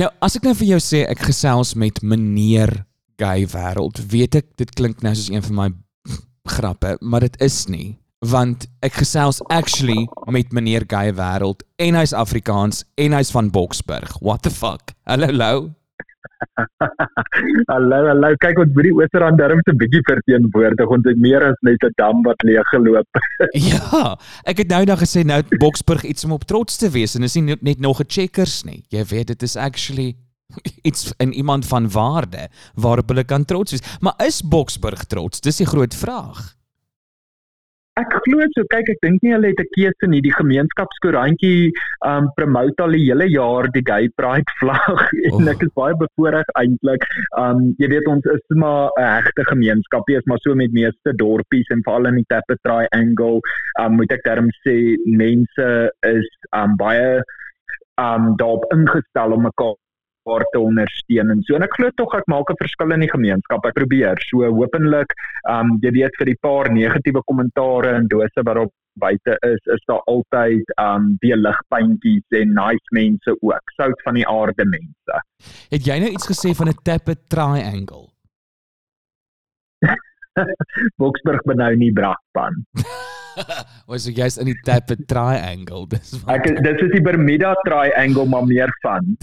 [0.00, 2.70] Nou, as ek nou vir jou sê ek gesels met meneer
[3.20, 5.66] gay wêreld, weet ek dit klink nou soos een van my
[6.48, 7.90] grappe, maar dit is nie
[8.22, 14.14] want ek gesels actually met meneer gay wêreld en hy's Afrikaans en hy's van Boksburg.
[14.22, 14.94] What the fuck?
[15.10, 15.54] Hallo, hallo.
[17.72, 18.30] hallo, hallo.
[18.42, 20.94] Kyk ons by die Oosrand darm se bietjie verteenwoordig.
[20.96, 23.22] Ons het meer as net 'n dam wat leeg geloop.
[23.70, 27.22] ja, ek het nou dan gesê nou Boksburg iets om op trots te wees en
[27.22, 28.84] is nie net nog 'n checkers nie.
[28.88, 30.16] Jy weet dit is actually
[30.88, 33.98] iets in iemand van waarde waarop hulle kan trots wees.
[34.00, 35.40] Maar is Boksburg trots?
[35.40, 36.61] Dis die groot vraag.
[38.00, 40.20] Ek glo so kyk ek dink nie hulle het 'n keuse nie.
[40.24, 41.72] Die gemeenskapskoerantjie
[42.10, 46.48] um promote al die hele jaar die gay pride vlag en ek is baie bevoorreg
[46.62, 47.04] eintlik.
[47.42, 50.08] Um jy weet ons is maar 'n hegte gemeenskap.
[50.08, 53.44] Jy is maar so met meeste dorpies en veral in die Tapestry Triangle.
[53.84, 55.68] Um moet ek term sê mense
[56.16, 57.20] is um baie
[58.00, 59.76] um daarop ingestel om mekaar
[60.28, 61.56] waar te ondersteun en so.
[61.56, 63.64] En ek glo tog ek maak 'n verskil in die gemeenskap.
[63.66, 65.10] Ek probeer so hopelik
[65.48, 69.82] um jy weet vir die paar negatiewe kommentare en dose wat op buite is is
[69.88, 73.64] daar altyd um die ligpuntjies en nice mense ook.
[73.76, 75.22] Sout van die aarde mense.
[75.70, 78.08] Het jy nou iets gesê van 'n tappe triangle
[81.00, 82.64] Boksburg benou nie brakpan
[83.88, 85.86] Was jy jy's in die Tappe Triangle?
[85.90, 89.14] Dis wat Ek dit is die Bermuda Triangle maar meer van.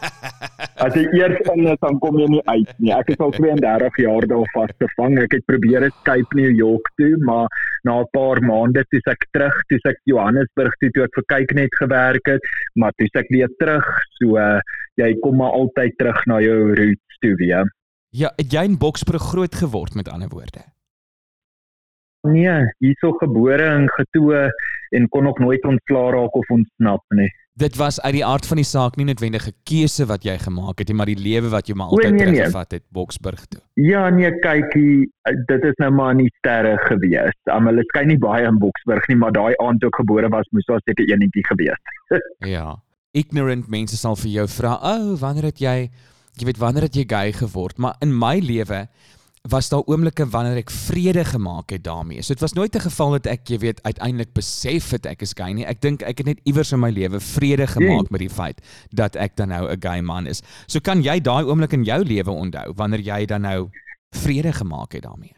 [0.84, 2.92] As jy eers in is dan kom jy nie uit nie.
[2.94, 5.18] Ek is al 32 jaar daar vasgevang.
[5.22, 7.46] Ek het probeer escape New York toe, maar
[7.88, 11.54] na 'n paar maande toe ek terug, toe ek Johannesburg toe toe ek vir kyk
[11.60, 13.86] net gewerk het, maar toe ek weer terug,
[14.18, 14.60] so uh,
[15.00, 17.66] jy kom maar altyd terug na jou roots toe weer.
[18.16, 20.62] Ja, het jy in Boksburg groot geword met ander woorde?
[22.26, 24.46] Nee, hierso gebore en getoe
[24.96, 27.28] en kon nog nooit ontslaa raak of ontsnap nie.
[27.60, 30.78] Dit was uit die aard van die saak nie noodwendig 'n keuse wat jy gemaak
[30.78, 32.34] het nie, maar die lewe wat jy maar altyd nee, nee.
[32.34, 33.60] teruggevat het Boksburg toe.
[33.74, 35.12] Ja, nee, kykie,
[35.46, 37.36] dit is nou maar nie sterre gewees.
[37.44, 40.48] Um, hulle skyn nie baie in Boksburg nie, maar daai aand toe ek gebore was,
[40.50, 41.80] moes daar seker eenetjie gewees.
[42.56, 42.76] ja.
[43.12, 45.90] Ignorant mense sal vir jou vra, "O, oh, wanneer het jy
[46.36, 48.88] jy weet wanneer het jy gay geword?" Maar in my lewe
[49.48, 52.22] was daar oomblikke wanneer ek vrede gemaak het daarmee.
[52.22, 55.32] So dit was nooit 'n geval dat ek, jy weet, uiteindelik besef het ek is
[55.36, 55.66] gay nie.
[55.66, 58.60] Ek dink ek het net iewers in my lewe vrede gemaak met die feit
[58.90, 60.42] dat ek dan nou 'n gay man is.
[60.66, 63.70] So kan jy daai oomblik in jou lewe onthou wanneer jy dan nou
[64.10, 65.36] vrede gemaak het daarmee?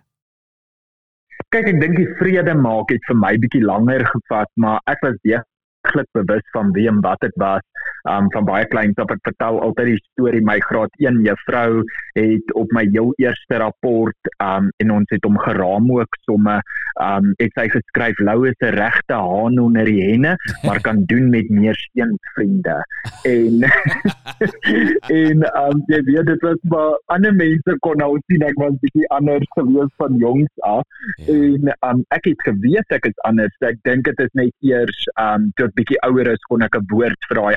[1.49, 5.15] Kyk, ek dink die vrede maak het vir my bietjie langer gevat, maar ek was
[5.23, 7.63] deeglik bewus van wie en wat ek was
[8.09, 11.83] um van baie kleins af ek vertel altyd die storie my graad 1 juffrou
[12.19, 16.59] het op my heel eerste rapport um en ons het hom geraam ook somme
[17.05, 21.31] um het sy geskryf Lou is 'n regte haan onder die henne maar kan doen
[21.31, 22.79] met meer steen vriende
[23.35, 23.67] en
[25.23, 29.09] en um jy weet dit was maar ander mense kon nou sien ek was bietjie
[29.19, 30.85] anders gewees van jongs af
[31.17, 31.35] ja.
[31.35, 35.51] en um ek het geweet ek is anders ek dink dit is net eers um
[35.57, 37.57] toe ek bietjie ouer is kon ek 'n woord vir daai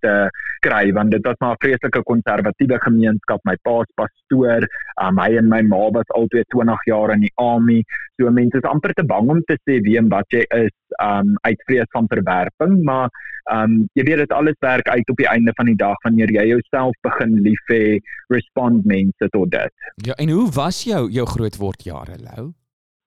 [0.00, 3.40] ander te kry want dit was maar 'n vreeslike konservatiewe gemeenskap.
[3.44, 4.66] My pa's pastoor,
[5.02, 7.82] um, hy en my ma was albei 20 jaar in die army.
[8.16, 11.36] So mense is amper te bang om te sê wie en wat jy is um
[11.42, 13.08] uit vrees van verwerping, maar
[13.50, 16.46] um jy weet dit alles werk uit op die einde van die dag wanneer jy
[16.46, 17.98] jouself begin lief hê,
[18.28, 19.72] respond mense tot dit.
[19.96, 22.52] Ja, en hoe was jou jou grootword jare, Lou?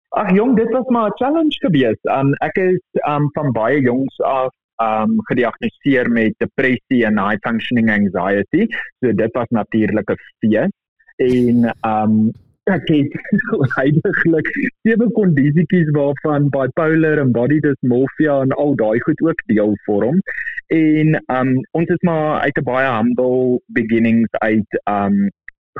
[0.09, 2.05] Ag jong, dit was maar 'n challenge geweest.
[2.05, 4.53] Um ek is um van baie jongs af
[4.83, 8.67] um gediagnoseer met depressie en high functioning anxiety.
[8.99, 10.71] So dit was natuurlik 'n fees
[11.17, 12.31] en um
[12.65, 13.13] ek het
[13.77, 14.47] heidaglik
[14.81, 20.19] sewe kondisietjies waarvan bipolar en body dysmorphia en al daai goed ook deel vorm.
[20.67, 25.29] En um ons is maar uit 'n baie humble beginnings uit um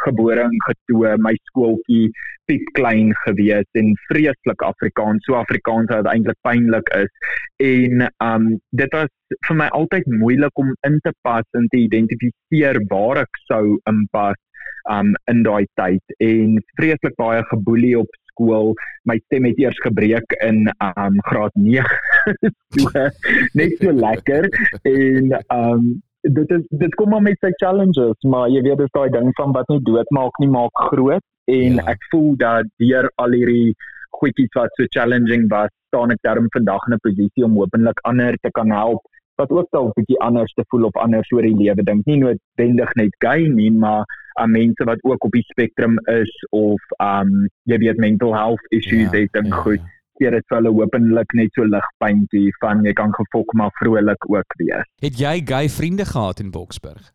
[0.04, 2.10] gebore en getoe my skooltjie
[2.50, 7.12] piep klein gewees en vreeslik Afrikaans so Afrikaans wat eintlik pynlik is.
[7.64, 9.12] En um dit was
[9.48, 14.40] vir my altyd moeilik om in te pas en te identifiseer waar ek sou inpas
[14.92, 16.16] um in daai tyd.
[16.20, 18.74] En vreeslik baie geboelie op skool.
[19.10, 21.86] My stem het eers gebreek in um graad 9
[22.76, 23.08] so
[23.54, 24.50] net so lekker.
[24.84, 25.96] En um
[26.34, 29.54] dit is dit kom maar met sy challenges maar jy weet dis daai ding van
[29.54, 31.24] wat nie doodmaak nie maak groot.
[31.46, 31.86] En ja.
[31.94, 33.76] ek voel dat deur al hierdie
[34.18, 38.38] goedjies wat so challenging was staan ek daarom vandag in 'n posisie om hopelik ander
[38.42, 39.02] te kan help
[39.36, 42.18] wat ook dalk 'n bietjie anders te voel of anders oor die lewe dink nie
[42.18, 44.06] noodwendig net gay nie maar
[44.40, 49.12] aan mense wat ook op die spektrum is of um jy weet mental health issues
[49.12, 49.80] ja, het en ja, goed.
[49.80, 54.58] ja keer vir hulle hopelik net so ligpuntjie van jy kan gefok maar vrolik ook
[54.62, 54.88] wees.
[55.02, 57.12] Het jy gay vriende gehad in Boksburg?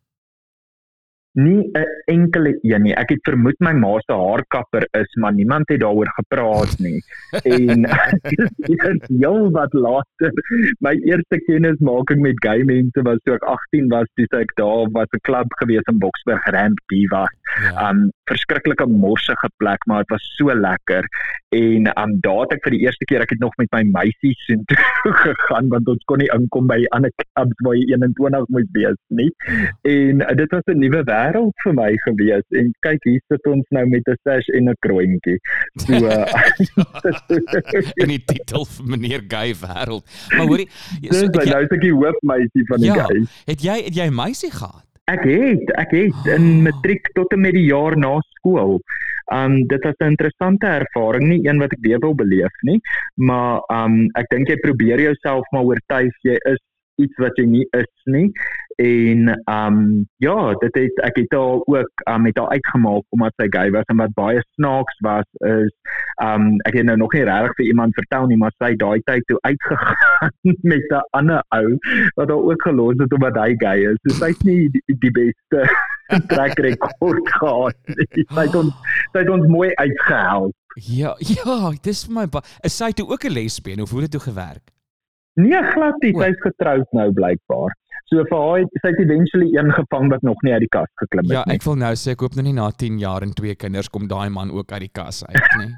[1.33, 2.93] Nie 'n enkele een nie.
[2.93, 6.99] Ek het vermoed my ma se haarkapper is, maar niemand het daaroor gepraat nie.
[7.55, 7.87] en
[8.67, 10.31] dis heel wat later
[10.79, 15.07] my eerste kennismaking met gay mense was toe ek 18 was, dis ek daar was
[15.15, 17.23] 'n klub gewees in Boksburg Ramp Diva.
[17.63, 17.89] Ja.
[17.89, 21.07] Um verskriklike morsige plek, maar dit was so lekker.
[21.51, 24.31] En um daar het ek vir die eerste keer ek het nog met my meisie
[24.45, 28.69] soen toe gegaan want ons kon nie inkom by ander clubs waar jy 21 moet
[28.77, 29.27] wees nie.
[29.87, 33.67] En uh, dit was 'n nuwe wêreld vir my gewees en kyk hier sit ons
[33.75, 35.39] nou met 'n sash en 'n kroontjie.
[35.85, 35.99] So
[38.03, 40.03] in die titel vir meneer Gay wêreld.
[40.37, 40.69] Maar hoorie,
[41.09, 43.27] so, ek nou is ek die hoofmeisie van die ja, Gay.
[43.51, 44.90] Het jy het jy 'n meisie gehad?
[45.09, 46.59] Ek het, ek het in ah.
[46.69, 48.79] matriek tot en met die jaar na skool.
[49.33, 52.79] Um dit was 'n interessante ervaring, nie een wat ek weer wil beleef nie,
[53.15, 56.61] maar um ek dink jy probeer jouself maar oortuig jy is
[57.01, 58.29] iets wat jy nie is nie
[58.75, 63.33] en ehm um, ja dit het ek het al ook um, met haar uitgemaak omdat
[63.35, 65.73] sy gay was en wat baie snaaks was is
[66.21, 69.01] ehm um, ek het nou nog nie regtig vir iemand vertel nie maar sy daai
[69.09, 70.33] tyd toe uitgegaan
[70.73, 71.77] met 'n ander ou
[72.15, 73.99] wat haar ook gelos het omdat hy gay is.
[74.03, 75.59] So sy's nie die, die beste
[76.33, 78.73] trek rekord gehad sy het ons
[79.11, 80.55] sy het ons mooi uitgehelp.
[80.75, 82.27] Ja ja dis vir my
[82.63, 84.71] is sy toe ook 'n lesbien of hoe het dit toe gewerk?
[85.39, 86.11] Nee, glad nie.
[86.19, 87.75] Sy's getroud nou blykbaar.
[88.11, 91.29] So vir haar het sy eventually een gevang wat nog nie uit die kas geklim
[91.29, 91.53] het ja, nie.
[91.53, 93.87] Ja, ek wil nou sê ek hoop nou nie na 10 jaar en twee kinders
[93.93, 95.69] kom daai man ook uit die kas uit nie.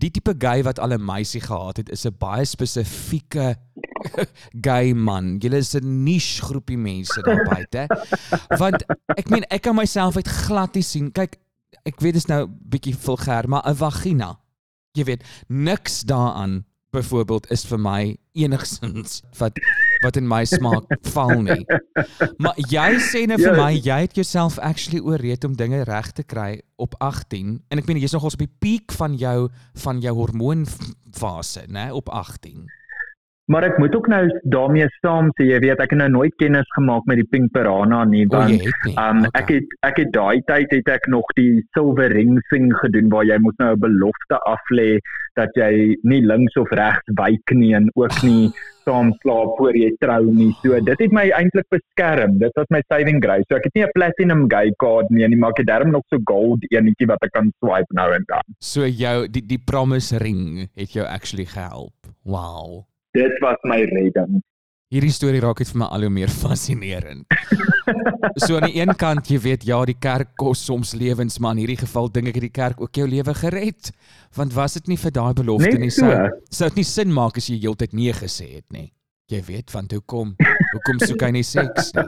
[0.00, 3.58] die tipe gay wat al 'n meisie gehad het, is 'n baie spesifieke
[4.68, 5.36] gay man.
[5.44, 7.84] Julle is 'n niche groepie mense daar buite.
[8.56, 8.80] Want
[9.20, 11.12] ek meen ek kan myself uit glad nie sien.
[11.12, 11.36] Kyk,
[11.84, 14.40] ek weet dit is nou bietjie vulgair, maar 'n vagina.
[14.96, 19.52] Jy weet, niks daaraan byvoorbeeld is vir my enigsins wat
[20.04, 21.62] wat in my smaak val nie.
[22.40, 23.60] Maar jy sê net vir ja.
[23.60, 27.88] my jy het jouself actually ooreed om dinge reg te kry op 18 en ek
[27.88, 29.48] meen jy's nogals op die piek van jou
[29.84, 32.68] van jou hormoonfase, né, op 18.
[33.50, 36.68] Maar ek moet ook nou daarmee saam sê, jy weet ek het nou nooit kennis
[36.76, 39.40] gemaak met die Pink Piranha nie, want ehm um, okay.
[39.40, 43.26] ek het ek het daai tyd het ek nog die silver ring thing gedoen waar
[43.26, 45.00] jy moet nou 'n belofte aflê
[45.34, 48.52] dat jy nie links of regs wyk nie en ook nie
[48.86, 50.52] saam slaap voor jy trou nie.
[50.62, 52.38] So dit het my eintlik beskerm.
[52.38, 53.44] Dit was my saving grace.
[53.50, 56.06] So ek het nie 'n platinum gay card nie, nie maar ek het darm nog
[56.06, 58.46] so gold enetjie wat ek kan swipe nou en dan.
[58.60, 61.98] So jou die die promise ring het jou actually gehelp.
[62.22, 64.40] Wow dit was my redding.
[64.90, 67.26] Hierdie storie raak net vir my al hoe meer fascinerend.
[68.44, 71.62] so aan die een kant, jy weet, ja, die kerk kos soms lewens, maar in
[71.62, 73.92] hierdie geval dink ek het die kerk ook jou lewe gered.
[74.34, 76.10] Want was dit nie vir daai belofte nie sou
[76.50, 78.90] sou dit nie sin maak as jy heeltyd nee gesê het nie
[79.30, 80.34] jy weet van hoe kom
[80.74, 82.06] hoekom soek hy nie seks nie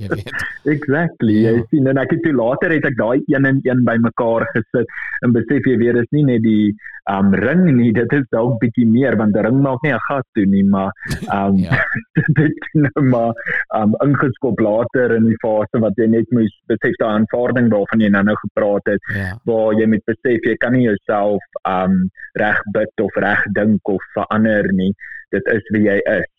[0.00, 0.30] jy weet
[0.74, 1.54] exactly ja.
[1.54, 4.96] jy sien en ek het toe later het ek daai een en een bymekaar gesit
[5.26, 6.72] en besef jy weer is nie net die
[7.10, 10.26] um ring nie dit is dalk bietjie meer want 'n ring maak nie 'n gat
[10.38, 10.92] toe nie maar
[11.38, 11.78] um ja.
[12.40, 13.32] dit nou maar
[13.80, 18.10] um ingeskop later in die fase wat jy net moes besef daai aanvaarding waarvan jy
[18.10, 19.30] nou nou gepraat het ja.
[19.44, 21.42] waar jy met besef jy kan nie jouself
[21.76, 24.92] um reg bid of reg dink of verander nie
[25.30, 26.30] dit is wie jy is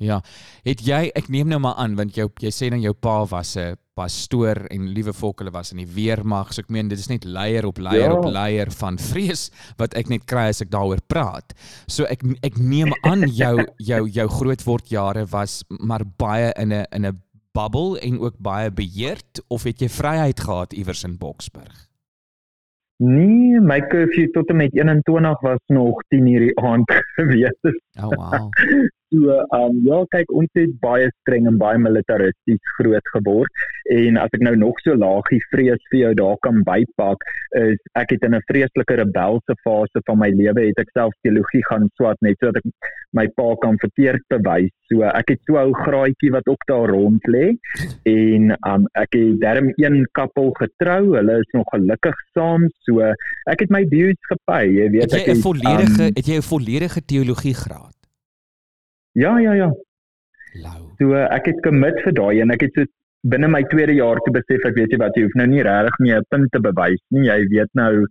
[0.00, 0.22] Ja.
[0.64, 3.56] Het jy ek neem nou maar aan want jou jy sê dan jou pa was
[3.56, 6.54] 'n pastoor en liewe volk hulle was in die weermag.
[6.54, 8.16] So ek meen dit is net leier op leier ja.
[8.16, 11.52] op leier van vrees wat ek net kry as ek daaroor praat.
[11.86, 13.56] So ek ek neem aan jou
[13.90, 17.20] jou jou grootword jare was maar baie in 'n in 'n
[17.52, 21.88] bubble en ook baie beheerd of het jy vryheid gehad iewers in Boksburg?
[23.00, 27.60] Nee, my curfew tot en met 21 was nog 10 uur die aand gewees.
[27.96, 28.48] Oh wow.
[29.10, 34.30] So, um ja, kyk ons het baie streng en baie militaristies groot geword en as
[34.36, 37.26] ek nou nog so laagie vrees vir jou daar kan bypak,
[37.58, 41.64] is ek het in 'n vreeslike rebelse fase van my lewe het ek self teologie
[41.70, 44.70] gaan swat net sodat ek my pa kan verkeerd bewys.
[44.86, 47.58] So ek het so 'n ou graadjie wat ook daar rond lê
[48.06, 51.16] en um ek het darm een kappel getrou.
[51.18, 52.68] Hulle is nog gelukkig saam.
[52.86, 53.00] So
[53.50, 56.46] ek het my dues gepay, jy weet ek het 'n volledige um, het jy 'n
[56.54, 57.99] volledige teologie graad?
[59.12, 59.70] Ja, ja, ja.
[60.62, 60.80] Lau.
[60.98, 62.86] So ek het commit vir daai en ek het so
[63.30, 65.98] binne my tweede jaar te besef ek weet jy wat jy hoef nou nie regtig
[66.00, 67.26] meer 'n punt te bewys nie.
[67.28, 68.06] Jy weet nou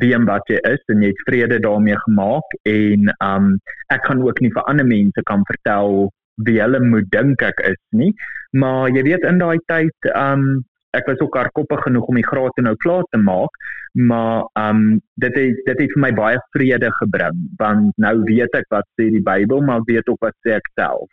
[0.00, 3.58] wie en wat jy is en jy het vrede daarmee gemaak en um
[3.90, 6.10] ek gaan ook nie vir ander mense kan vertel
[6.46, 8.12] wie hulle moet dink ek is nie.
[8.52, 12.58] Maar jy weet in daai tyd um ek was ook hardkoppig genoeg om die graad
[12.60, 13.56] nou klaar te maak,
[13.92, 18.54] maar ehm um, dit het dit het vir my baie vrede gebring want nou weet
[18.60, 21.08] ek wat sê die Bybel, maar weet ook wat sê ek self.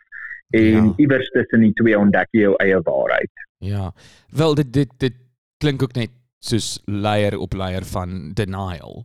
[0.50, 0.92] en Ja.
[0.98, 3.30] iewers tussen die twee ontdek jy jou eie waarheid.
[3.58, 3.92] Ja.
[4.32, 5.14] Wel dit dit dit
[5.62, 6.10] klink ook net
[6.40, 9.04] soos leier op leier van denial.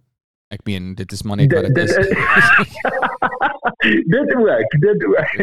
[0.49, 1.95] Ek meen dit is maar net wat dit is.
[4.15, 5.35] dit ook, dit ook.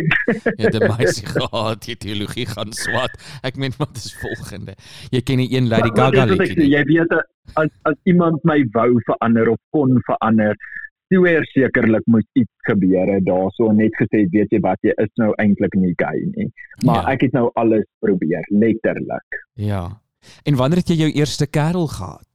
[0.59, 3.15] Jy het 'n meisie gehad, jy teologie gaan swat.
[3.43, 4.75] Ek meen wat is volgende?
[5.11, 6.57] Jy ken die een Lady Gaga wat ek liedjie.
[6.57, 6.69] sê?
[6.77, 7.13] Jy weet
[7.55, 10.55] as as iemand my wou verander of kon verander,
[11.13, 15.33] sou sekerlik moet iets gebeur het daarso net gesê weet jy wat jy is nou
[15.37, 16.53] eintlik nie gay nie.
[16.87, 17.11] Maar Ja.
[17.13, 19.29] ek het nou alles probeer, letterlik.
[19.55, 20.01] Ja.
[20.45, 22.27] En wanneer het jy jou eerste kerel gehad?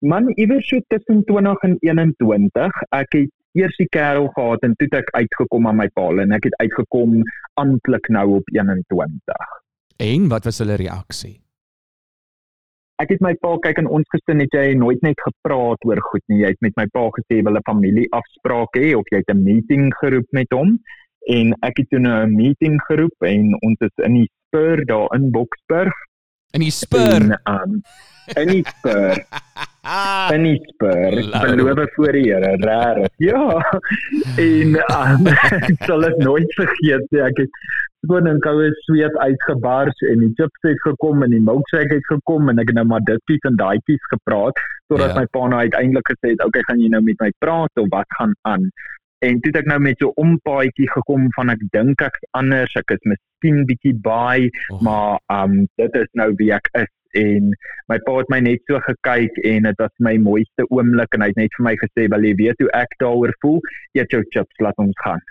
[0.00, 4.88] Man iewers so tussen 20 en 21, ek het eers die kerel gehad en toe
[4.98, 7.22] ek uitgekom aan my paal en ek het uitgekom
[7.54, 9.54] amptelik nou op 21.
[9.98, 11.40] En wat was hulle reaksie?
[12.98, 16.24] Ek het my pa kyk in ons gesin het jy nooit net gepraat oor goed
[16.26, 16.42] nie.
[16.42, 19.94] Jy het met my pa gesê wil 'n familieafspraak hê of jy het 'n meeting
[20.00, 20.78] geroep met hom
[21.28, 25.08] en ek het toe nou 'n meeting geroep en ons is in die Spur daar
[25.14, 25.94] in Boksburg
[26.52, 27.20] In die spur.
[27.20, 27.82] en um,
[28.36, 29.24] in die Spur
[30.36, 31.18] in die Spur
[31.64, 33.42] beloof voor die Here regtig ja
[34.36, 35.28] en um,
[35.72, 37.62] ek sal dit nooit vergeet nie ek het
[38.06, 42.52] gewoon in koue sweet uitgebars en die chips het gekom en die milkshake het gekom
[42.52, 44.60] en ek het nou maar ditpies en daaipies gepraat
[44.92, 45.18] totdat Ja.
[45.20, 48.06] my pa nou uiteindelik gesê het okay gaan jy nou met my praat of wat
[48.20, 48.70] gaan aan
[49.26, 52.76] en toe het ek nou met so 'n ompaadjie gekom van ek dink ek's anders
[52.76, 56.92] ek is miskien bietjie baie Oh, maar um dit is nou wie ek is.
[57.16, 57.54] En
[57.88, 61.30] my pa het my net so gekyk en dit was my mooiste oomblik en hy
[61.32, 63.60] het net vir my gesê wel jy weet hoe ek daaroor voel?
[63.96, 65.22] Eet jou chips laat ons gaan.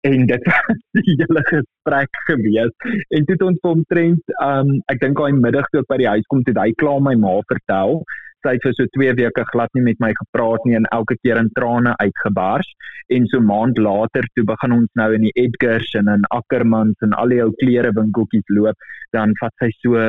[0.00, 2.72] En dit was die hele gesprek gewees.
[3.10, 6.30] En toe het ons omtrent um ek dink daai middag toe ek by die huis
[6.32, 8.02] kom toe hy klaar my ma vertel
[8.46, 11.40] sy het vir so 2 weke glad nie met my gepraat nie en elke keer
[11.40, 12.68] in trane uitgebars.
[13.16, 17.14] En so maand later toe begin ons nou in die Edgars en in Ackermans en
[17.18, 20.02] al die ou klerewinkeltjies loop dan vat sy so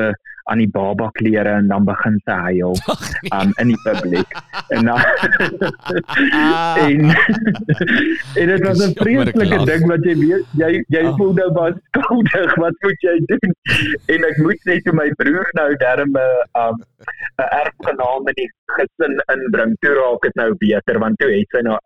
[0.52, 3.32] aan die baba klere en dan begin sy huil nee.
[3.38, 4.30] um in die publiek
[4.76, 5.00] en dan
[6.84, 7.00] en
[8.40, 11.16] en dit was 'n vreeslike ding wat jy weet jy jy Ah.
[11.16, 13.52] voel nou maar skuldig wat moet jy doen
[14.14, 16.26] en ek moet net vir my broer nou darm 'n
[16.64, 16.76] um
[17.44, 21.62] 'n erfgenaam in die gesin inbring toe raak dit nou beter want toe het sy
[21.68, 21.78] nou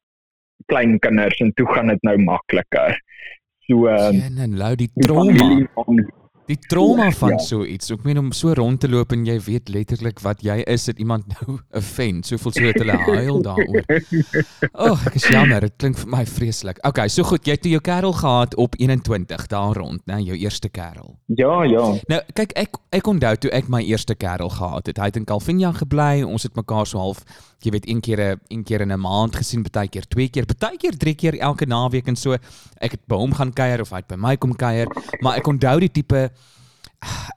[0.71, 2.99] klein kinders en toe gaan dit nou makliker
[3.67, 6.22] so um, En die die trauma.
[6.47, 7.39] Die trauma van Ja.
[7.39, 7.91] so iets.
[7.91, 10.99] Ek meen om so rond te loop en jy weet letterlik wat jy is, dit
[10.99, 12.27] iemand nou offend.
[12.27, 13.85] Soveel so dat hulle huil daaroor.
[14.75, 16.81] O, oh, ek is jammer, dit klink vir my vreeslik.
[16.85, 20.69] Okay, so goed, jy het jou kerel gehad op 21 daar rond, né, jou eerste
[20.69, 21.17] kerel.
[21.27, 24.99] ja ja Nou, kyk ek ek onthou toe ek my eerste kerel gehad het.
[24.99, 26.23] Hy het in Calvinia gebly.
[26.27, 27.23] Ons het mekaar so half,
[27.63, 30.45] jy weet, een keer 'n een keer in 'n maand gesien, baie keer twee keer,
[30.59, 32.33] baie keer drie keer elke naweek en so.
[32.81, 34.87] Ek het by hom gaan kuier of hy het by my kom kuier,
[35.23, 36.31] maar ek onthou die tipe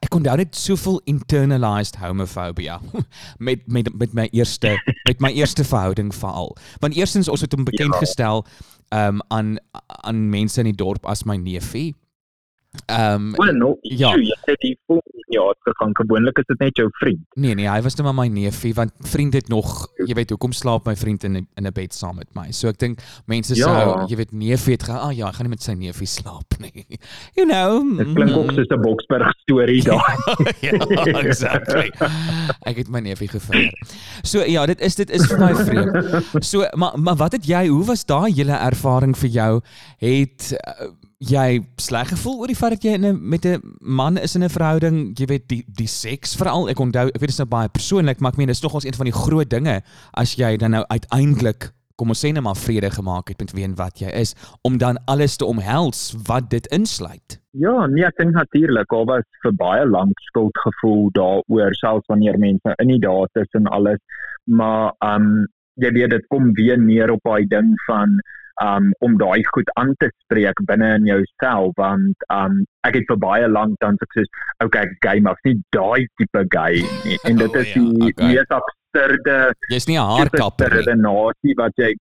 [0.05, 2.79] ek onthou net soveel internalized homophobia
[3.47, 4.75] met met met my eerste
[5.07, 6.55] met my eerste verhouding veral.
[6.79, 7.99] Want eerstens ons het hom bekend Ja.
[7.99, 8.45] gestel
[8.93, 9.55] um aan
[10.05, 11.95] aan mense in die dorp as my neefie.
[12.89, 14.09] Um Wel no, Ja.
[14.09, 14.15] ja.
[14.15, 15.91] jy het die volgende jaar gegaan.
[15.95, 17.19] Gewoonlik is dit net jou vriend.
[17.33, 20.51] Nee nee, hy was net maar my neefie want vriend het nog, jy weet, hoekom
[20.53, 22.51] slaap my vriend in in 'n bed saam met my.
[22.51, 23.63] So ek dink mense Ja.
[23.65, 26.53] sou, jy weet, neefie het gaan, ah ja, ek gaan nie met sy neefie slaap
[26.63, 26.85] nie.
[27.35, 27.97] You know.
[27.97, 30.15] Dit klink ook soos 'n Boksburg storie daar.
[30.61, 30.71] ja,
[31.19, 31.91] exactly.
[32.65, 33.71] Ek het my neefie gevier.
[34.23, 36.43] So ja, dit is dit is vir my vreemd.
[36.45, 39.61] So maar maar wat het jy, hoe was daai hele ervaring vir jou?
[39.97, 40.87] Het uh,
[41.23, 44.43] jy sleg gevoel oor die feit dat jy in 'n met 'n man is in
[44.43, 46.69] 'n verhouding, jy weet die die seks veral.
[46.69, 48.93] Ek onthou, ek weet dit is nou baie persoonlik, maar ek meen dis nogals een
[48.93, 49.81] van die groot dinge
[50.13, 53.63] as jy dan nou uiteindelik kom ons sê net maar vrede gemaak het met wie
[53.63, 54.35] en wat jy is
[54.67, 57.39] om dan alles te omhels wat dit insluit.
[57.55, 62.75] Ja, nee, ek dink natuurlik, daar was vir baie lank skuldgevoel daaroor selfs wanneer mense
[62.83, 64.01] in die daad is en alles.
[64.43, 65.47] Maar um
[65.79, 68.19] jy weet dit kom weer neer op daai ding van
[68.63, 73.17] um om daai goed aan te spreek binne in jouself want um ek het vir
[73.19, 74.29] baie lank dan sê soos
[74.63, 77.17] okay, gay maar is nie daai tipe gay nie.
[77.25, 78.27] En dit Oh, is ja, die okay.
[78.31, 80.77] mees absurde Jy's nie 'n haarkapper nie.
[80.79, 81.91] redenasie wat jy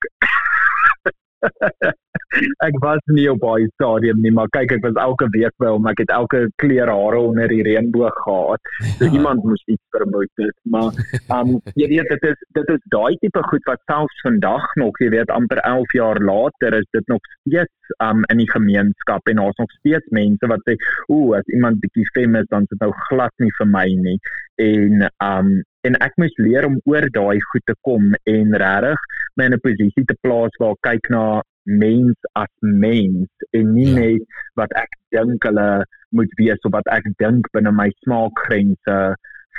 [2.67, 5.87] ek was nie op daai stadium nie, maar kyk ek was elke week by hom,
[5.91, 8.71] ek het elke kleur hare onder die reënboog gehad.
[8.99, 10.91] So iemand moes iets vermoed het, maar
[11.37, 15.11] um jy weet dit is dit is daai tipe goed wat selfs vandag nog, jy
[15.15, 19.61] weet amper 11 jaar later is dit nog steeds um in die gemeenskap en daar's
[19.61, 20.77] nog steeds mense wat sê,
[21.13, 24.19] "Ooh, as iemand bietjie fem is, dan is dit nou glad nie vir my nie."
[24.57, 29.01] En um en ek moes leer om oor daai goed te kom en regtig
[29.37, 33.99] my in 'n posisie te plaas waar kyk na mens as mens en nie ja.
[34.01, 34.23] net
[34.55, 38.99] wat ek dink hulle moet wees of wat ek dink binne my smaakgrense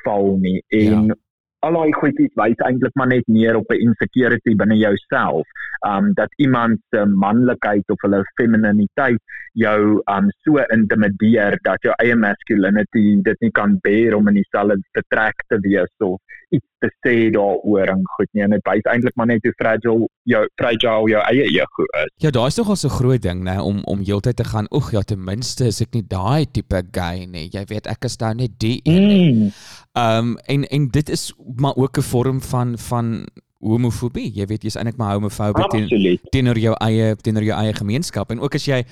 [0.06, 1.20] val nie en ja
[1.66, 5.48] al daai goedjies wys eintlik maar net meer op 'n insecurity binne jouself.
[5.92, 9.22] Um dat iemand se manlikheid of hulle femininiteit
[9.64, 14.78] jou um so intimideer dat jou eie masculinity dit nie kan bear om in dieselfde
[14.98, 18.44] vertrek te wees of iets te sê daaroor en goed nie.
[18.46, 22.12] En dit wys eintlik maar net hoe fragile jou fragile jou eie ego is.
[22.24, 24.92] Ja, daar is nogal so 'n groot ding, né, om om heeltyd te gaan, oeg,
[24.92, 27.50] ja, ten minste is ek nie daai tipe guy nie.
[27.52, 29.34] Jy weet, ek is daar net die een nie.
[29.34, 29.52] Mm.
[29.96, 33.26] Um en en dit is maar ook 'n vorm van van
[33.66, 34.30] homofobie.
[34.36, 38.44] Jy weet jy's eintlik maar homofobie teen, teenoor jou eie teenoor jou eie gemeenskap en
[38.44, 38.84] ook as jy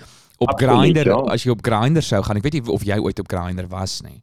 [0.44, 1.18] op Grindr ja.
[1.34, 2.40] as jy op Grindr sou gaan.
[2.40, 4.20] Ek weet nie of jy ooit op Grindr was nie.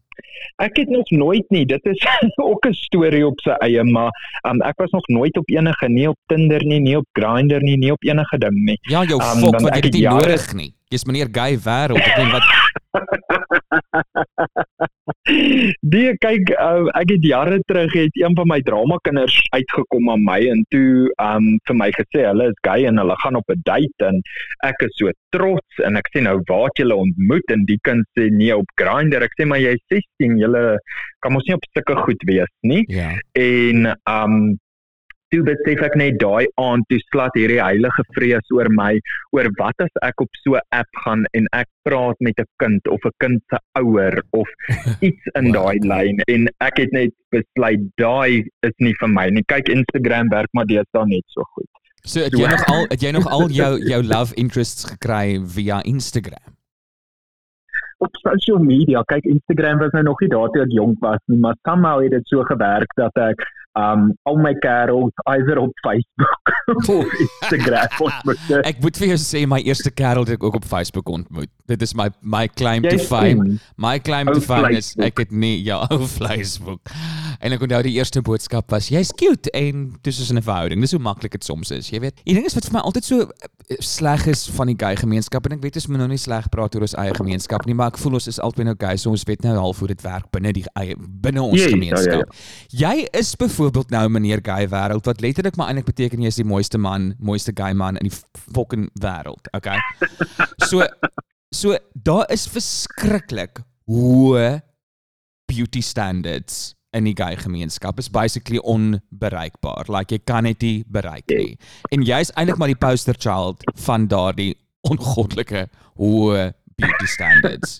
[0.60, 1.64] Ek het nog nooit nie.
[1.66, 2.02] Dit is
[2.50, 4.10] ook 'n storie op sy eie, maar
[4.48, 7.76] um, ek was nog nooit op enige nie op Tinder nie, nie op Grindr nie,
[7.76, 8.78] nie op enige ding nie.
[8.82, 10.20] Ja, jou um, fok wat jy dit jare...
[10.20, 10.74] nodig nie.
[10.90, 12.02] Jy's meneer gay wêreld.
[12.02, 12.42] Ek weet wat
[15.94, 20.24] Die kyk uh, ek het jare terug het een van my drama kinders uitgekom aan
[20.26, 23.62] my en toe um vir my gesê hulle is gay en hulle gaan op 'n
[23.68, 24.16] date en
[24.66, 27.46] ek is so trots en ek sê nou waar het julle ontmoet.
[27.54, 29.22] En die kind sê nee op Grindr.
[29.22, 30.64] Ek sê maar jy is 16 julle
[31.20, 32.84] kan mos nie op sulke goed wees nie.
[32.88, 33.14] Ja.
[33.34, 34.58] en um
[35.34, 38.92] toe besef ek net daai aand toe slat hierdie heilige vrees oor my
[39.36, 42.88] oor wat as ek op so 'n app gaan en ek praat met 'n kind
[42.88, 44.48] of 'n kind se ouer of
[45.08, 49.44] iets in daai lyn en ek het net besluit daai is nie vir my nie.
[49.46, 51.70] Kyk Instagram werk maar dan net so goed.
[52.02, 55.82] So het jy nog al het jy nog al jou jou love interests gekry via
[55.82, 56.56] Instagram?
[58.00, 61.38] Op social media kyk Instagram was nou nog nie daar toe ek jonk was nie
[61.38, 63.44] maar somehow het dit so gewerk dat ek
[63.78, 66.40] um al my kerels either op Facebook
[66.88, 68.38] of Instagram ontmoet.
[68.70, 71.50] ek moet vir jou sê my eerste kerel het ek ook op Facebook ontmoet.
[71.70, 73.58] Dit is my my claim to fame.
[73.76, 76.90] My claim to fame is ek het nie ja, op Facebook.
[77.40, 80.80] En ek onthou die eerste boodskap was jy's cute en dis is 'n verhouding.
[80.80, 82.20] Dis hoe maklik dit soms is, jy weet.
[82.24, 85.46] Die ding is wat vir my altyd so eh, sleg is van die gay gemeenskap
[85.46, 87.88] en ek weet ons moet nou nie sleg praat oor ons eie gemeenskap nie, maar
[87.88, 90.30] ek voel ons is albei nou gay, so ons weet nou half hoe dit werk
[90.30, 92.12] binne die eie binne ons yes, gemeenskap.
[92.12, 92.36] Ja,
[92.72, 92.94] ja, ja.
[92.94, 96.44] Jy is byvoorbeeld nou meneer gay wêreld wat letterlik maar eintlik beteken jy is die
[96.44, 98.16] mooiste man, mooiste gay man in die
[98.52, 99.78] fucking wêreld, okay?
[100.68, 100.84] So
[101.50, 104.60] so daar is verskriklik hoë
[105.50, 109.88] beauty standards in die gay gemeenskap is basically onbereikbaar.
[109.88, 111.58] Like jy kan dit nie bereik nie.
[111.94, 114.54] En jy's eintlik maar die poster child van daardie
[114.88, 115.68] ongoddelike
[116.00, 116.50] hoë
[116.80, 117.78] beauty standards.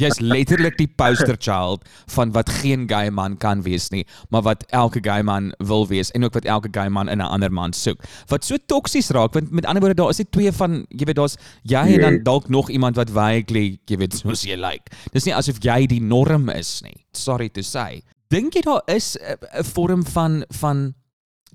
[0.00, 4.64] Jy's letterlik die poster child van wat geen gay man kan wees nie, maar wat
[4.76, 7.72] elke gay man wil wees en ook wat elke gay man in 'n ander man
[7.72, 8.04] soek.
[8.28, 11.16] Wat so toksies raak want met ander woorde daar is dit twee van jy weet
[11.16, 14.92] daar's jy en dan dalk nog iemand wat vaguely jy weet soos jy like.
[15.12, 17.06] Dis nie asof jy die norm is nie.
[17.12, 18.02] Sorry to say.
[18.32, 20.94] Dink jy daar is 'n vorm van van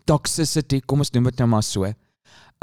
[0.06, 1.84] toxicity, kom ons noem dit nou maar so,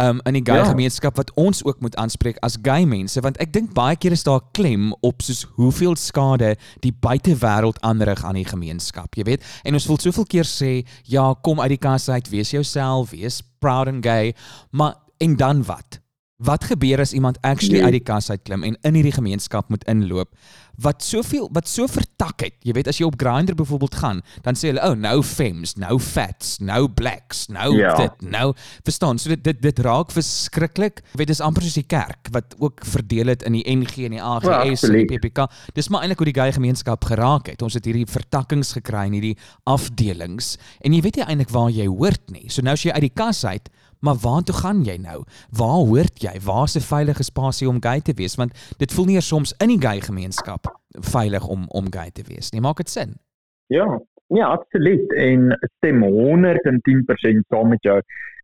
[0.00, 0.68] um, in die gay ja.
[0.70, 3.20] gemeenskap wat ons ook moet aanspreek as gay mense?
[3.20, 8.24] Want ek dink baie keer is daar klem op soos hoeveel skade die buitewêreld aanrig
[8.24, 9.42] aan die gemeenskap jy weet?
[9.64, 13.42] En ons wil soveel keer sê ja kom uit die kas uit wees jouself wees
[13.58, 14.34] proud and gay
[14.70, 16.03] maar en dan wat
[16.42, 17.84] Wat gebeur as iemand actually nee.
[17.84, 20.34] uit die kas uitklim en in hierdie gemeenskap moet inloop
[20.82, 22.56] wat soveel wat so vertak het.
[22.66, 25.98] Jy weet as jy op Grindr byvoorbeeld gaan, dan sê hulle, "Oh, nou femmes, nou
[26.00, 27.94] fats, nou blacks, nou ja.
[27.94, 29.18] dit, nou." Verstaan?
[29.18, 31.02] So dit dit dit raak verskriklik.
[31.12, 34.10] Jy weet dis amper soos die kerk wat ook verdeel het in die NG en
[34.10, 35.50] die AGS well, en die PPK.
[35.74, 37.62] Dis maar eintlik hoe die gay gemeenskap geraak het.
[37.62, 41.86] Ons het hierdie vertakkings gekry in hierdie afdelings en jy weet nie eintlik waar jy
[41.86, 42.50] hoort nie.
[42.50, 43.70] So nou as jy uit die kas uit
[44.04, 45.18] Maar waartoe gaan jy nou?
[45.60, 46.34] Waar hoort jy?
[46.44, 48.34] Waar is 'n veilige spasie om gay te wees?
[48.34, 50.62] Want dit voel nie soms in die gay gemeenskap
[51.14, 52.60] veilig om om gay te wees nie.
[52.60, 53.10] Maak dit sin?
[53.66, 55.12] Ja, ja, absoluut.
[55.12, 58.00] En stem 110% saam met jou.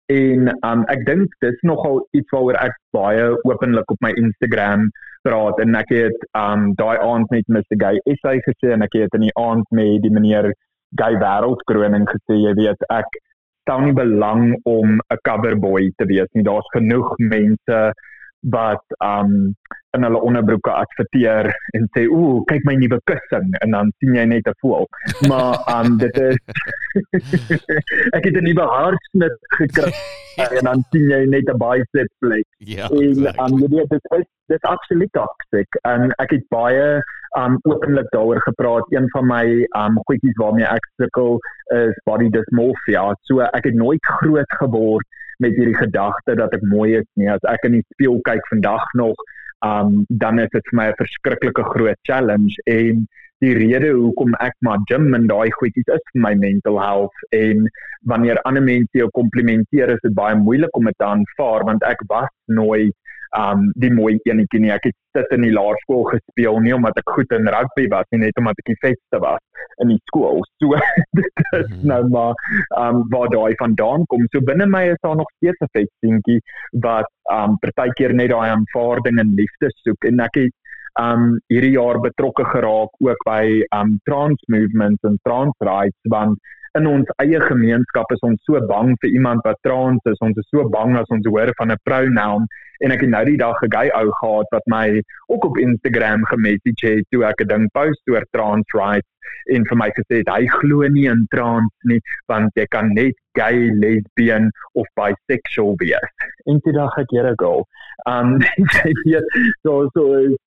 [0.06, 4.90] En um, ek dink dis nogal iets waaroor ek baie openlik op my Instagram
[5.22, 9.14] praat en ek het um daai aand met Mr Gay SA gesê en ek het
[9.14, 10.54] in die aand met die meneer
[10.98, 13.06] Gay Wêreldkroning gesê, jy weet, ek
[13.60, 16.44] stel nie belang om 'n coverboy te wees nie.
[16.44, 17.92] Daar's genoeg mense
[18.40, 19.54] wat um
[19.96, 24.24] in hulle onderbroeke adverteer en sê ooh kyk my nuwe kussing en dan sien jy
[24.24, 24.86] net 'n voel.
[25.28, 26.38] Maar um dit is
[28.16, 29.92] ek het 'n nuwe haarsnit gekry
[30.58, 32.46] en dan sien jy net 'n bicep plek.
[32.58, 32.88] Ja.
[32.88, 35.68] En um dit is dit is absoluut toxic.
[35.82, 37.02] En ek het baie
[37.38, 38.86] um openlik daaroor gepraat.
[38.88, 41.38] Een van my um goedjies waarmee ek sukkel
[41.74, 43.14] is body dysmorphia.
[43.22, 45.06] So ek het nooit groot geword
[45.40, 47.30] met hierdie gedagte dat ek mooi is nie.
[47.32, 49.16] As ek in die spieël kyk vandag nog,
[49.66, 53.06] um dan is dit vir my 'n verskriklike groot challenge en
[53.44, 57.68] die rede hoekom ek maar gym en daai goedjies is vir my mental health en
[58.12, 62.04] wanneer ander mense jou komplimenteer is dit baie moeilik om dit te aanvaar want ek
[62.12, 62.96] was nooit
[63.38, 64.72] um die mooi enetjie nie.
[64.74, 68.24] Ek het sit in die laerskool gespeel nie omdat ek goed in rugby was nie,
[68.24, 69.42] net omdat ek die vetste was
[69.82, 70.42] in die skool.
[70.62, 70.74] So
[71.18, 71.86] dit is -hmm.
[71.92, 72.34] nou maar
[72.78, 74.26] um waar daai vandaan kom.
[74.32, 76.40] So binne my is daar nog steeds 'n vetsteentjie
[76.86, 80.54] wat um partykeer net daai aanvaarding en liefde soek en ek het
[81.00, 86.38] um hierdie jaar betrokke geraak ook by um trans movements en trans rights want
[86.78, 90.18] in ons eie gemeenskap is ons so bang vir iemand wat trans is.
[90.22, 92.46] Ons is so bang as ons hoor van 'n pronoun
[92.80, 96.24] en ek het nou die dag 'n gay ou gehad wat my ook op Instagram
[96.32, 99.08] gemessage het toe ek 'n ding post oor trans rights
[99.54, 103.14] en vir my gesê het hy glo nie in trans nie want jy kan net
[103.34, 106.14] gay, lesbian of bisexual wees.
[106.46, 107.64] En toe dink ek here go.
[108.06, 108.38] Um
[108.74, 109.26] jy weet
[109.62, 110.04] so so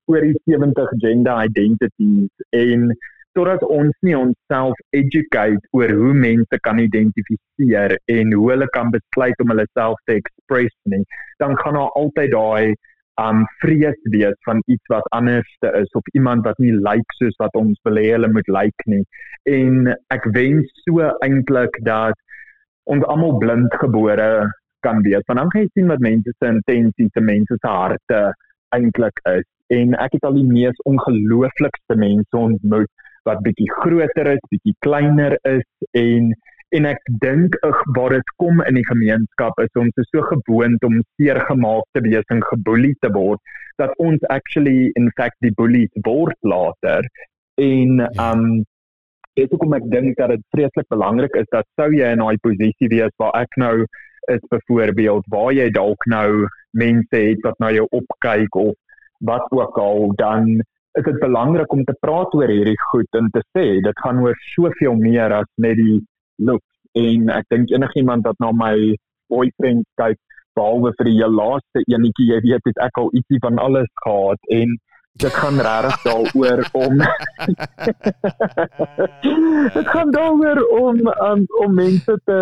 [0.07, 2.91] oor die 70 gender identities en
[3.37, 9.43] totdat ons nie onsself educate oor hoe mense kan identifiseer en hoe hulle kan besluit
[9.43, 11.03] om hulle self te express nie,
[11.43, 12.75] dan gaan daar altyd daai
[13.21, 17.35] um vrees wees van iets wat anderste is of iemand wat nie lyk like soos
[17.37, 19.03] wat ons wil hê hulle moet lyk like nie.
[19.45, 22.17] En ek wens so eintlik dat
[22.89, 24.49] ons almal blind gebore
[24.83, 25.23] kan wees.
[25.27, 28.21] Want dan gaan jy sien wat mense se intensies, se mense se harte
[28.75, 29.45] eintlik is.
[29.73, 32.89] En ek het al die mees ongelooflikste mense ontmoet
[33.29, 36.33] wat bietjie groter is, bietjie kleiner is en
[36.73, 37.55] en ek dink
[37.95, 42.01] waar dit kom in die gemeenskap is ons is so gewoond om seer gemaak te
[42.05, 47.05] wees en geboelie te word dat ons actually in fact die bullies word later
[47.61, 48.09] en ja.
[48.31, 48.63] um
[49.33, 52.41] dit is hoekom ek dink dat dit vreeslik belangrik is dat sou jy in daai
[52.45, 53.75] posisie wees waar ek nou
[54.33, 56.45] is byvoorbeeld waar jy dalk nou
[56.77, 58.75] mense het wat na jou opkyk of
[59.29, 60.61] wat ook al dan
[60.99, 64.37] is dit belangrik om te praat oor hierdie goed en te sê dit gaan oor
[64.53, 65.97] soveel meer as net die
[66.37, 66.63] look
[66.99, 68.75] en ek dink enigiemand wat na my
[69.33, 70.19] boyfriend kyk
[70.57, 74.69] behalwe vir die laaste enetjie jy weet het ek al ietsie van alles gehad en
[75.23, 76.93] dit gaan regtig daaroor om
[79.77, 82.39] dit gaan daaroor om um, om mense te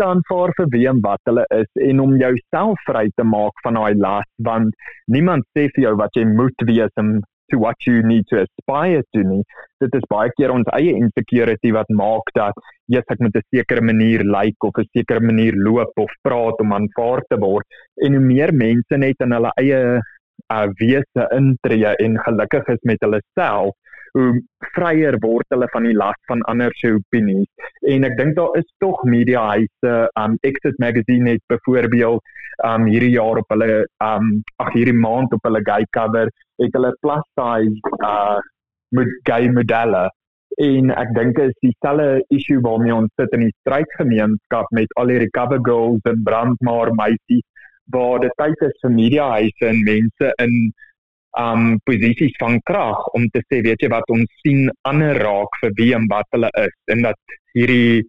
[0.00, 3.74] dan vir vir wie en wat hulle is en om jouself vry te maak van
[3.80, 4.70] daai las want
[5.16, 7.10] niemand sê vir jou wat jy moet wees en
[7.50, 9.42] to what you need to aspire to nie.
[9.80, 12.54] Dit is baie keer ons eie insecurity wat maak dat
[12.92, 16.12] jy sê ek moet 'n sekere manier lyk like, of 'n sekere manier loop of
[16.22, 17.66] praat om aanvaar te word.
[18.02, 19.80] En hoe meer mense net in hulle eie
[20.52, 23.74] uh, wese intree en gelukkig is met hulle self,
[24.16, 24.32] hoe
[24.74, 28.68] vryer word hulle van die las van ander se opinies en ek dink daar is
[28.82, 32.22] tog media huise um Exit Magazine het byvoorbeeld
[32.64, 34.28] um hierdie jaar op hulle um
[34.62, 36.28] ag hierdie maand op hulle gay cover
[36.62, 38.38] het hulle plus size uh
[38.96, 40.06] met gay modelle.
[40.62, 45.32] En ek dink is dieselfde issue waarmee ons sit in die strydgemeenskap met al hierdie
[45.36, 47.44] cover girls en brandmaar meisies
[47.94, 50.54] waar dit tyd is vir media huise en mense in
[51.40, 55.74] um posisies van krag om te sê weet jy wat ons sien ander raak vir
[55.80, 56.76] wie en wat hulle is.
[56.94, 58.06] En dat hierdie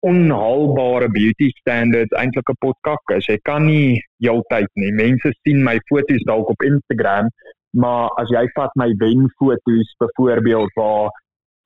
[0.00, 3.26] onhaalbare beauty standards eintlik 'n potkak is.
[3.26, 4.92] Jy kan nie heeltyd nie.
[4.92, 7.28] Mense sien my foto's dalk op Instagram,
[7.70, 11.10] maar as jy vat my wen foto's byvoorbeeld waar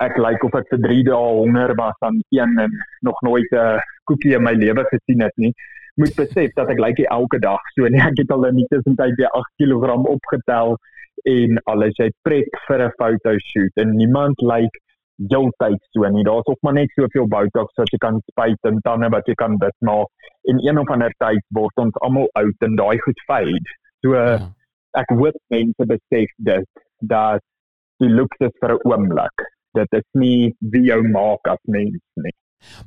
[0.03, 3.51] ek lyk like of ek vir 3 dae honger was aan een en nog nooit
[3.53, 5.55] 'n koekie in my lewe gesien het nie
[5.94, 9.14] moet besef dat ek lyk elke dag so nee ek het al in die tussentyd
[9.20, 10.77] weer 8 kg opgetel
[11.31, 14.81] en alles jy pret vir 'n foto shoot en niemand lyk
[15.33, 19.11] heeltyd so nie daar's ook maar net soveel botox wat jy kan spuit en tande
[19.14, 22.79] wat jy kan dit maak en een of ander tyd word ons almal oud en
[22.81, 23.74] daai goed fade
[24.05, 24.38] so ja.
[25.03, 27.42] ek hoop mense besef dit dat
[28.03, 29.46] die looks is vir 'n oomblik
[29.79, 32.37] dit is nie wie jou maak as mens nie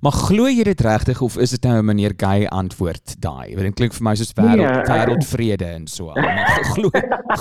[0.01, 3.53] Maar glo jy dit regtig of is dit nou 'n meneer gay antwoord daai?
[3.55, 6.05] Want dit klink vir my soos wêreld nee, wêreldvrede en so.
[6.05, 6.89] Maar glo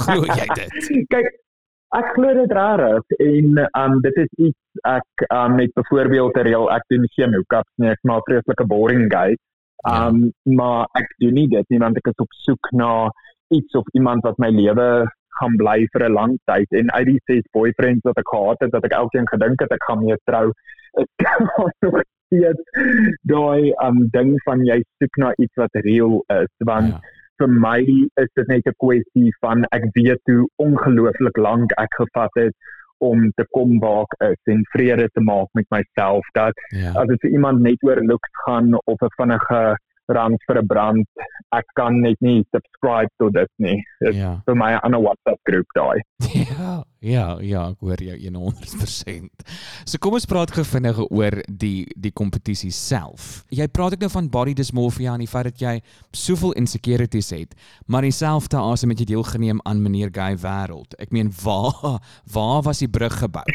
[0.05, 0.75] glo jy dit?
[1.13, 1.27] Kyk,
[1.95, 6.71] ek glo dit regtig en um dit is iets ek um met byvoorbeeld 'n reël
[6.71, 9.37] ek doen geen hookups nie, ek maak vreeslike boring gay.
[9.87, 10.55] Um ja.
[10.59, 13.11] maar ek doen nie dit nie want ek is op soek na
[13.55, 15.07] iets of iemand wat my lewe
[15.39, 18.73] gaan bly vir 'n lang tyd en uit die ses boyfriends wat ek gehad het,
[18.73, 20.53] dat ek elkeen gedink het ek gaan mee trou,
[20.99, 21.09] is
[21.83, 22.63] nog steeds
[23.23, 27.01] daai um ding van jy soek na iets wat reël is want ja.
[27.39, 27.81] Vir my
[28.23, 32.55] is dit net 'n kwessie van ek weet hoe ongelooflik lank ek gevat het
[32.99, 36.93] om te kom waar ek is en vrede te maak met myself dat ja.
[36.97, 41.07] as dit vir iemand net oor looks gaan of 'n vinnige rand vir 'n brand.
[41.53, 43.79] Ek kan net nie subscribe tot dit nie.
[44.01, 44.41] Dit ja.
[44.47, 46.01] vir my 'n ander WhatsApp groep daai.
[46.57, 49.45] Ja, ja, ja, ek hoor jou 100%.
[49.87, 53.45] So kom ons praat gou vinnig oor die die kompetisie self.
[53.55, 55.75] Jy praat ek nou van body dysmorphia en die feit dat jy
[56.17, 60.97] soveel insecurities het, maar dieselfde asem het jy deelgeneem aan meneer Gay wêreld.
[61.03, 62.01] Ek meen waar
[62.35, 63.47] waar was die brug gebou?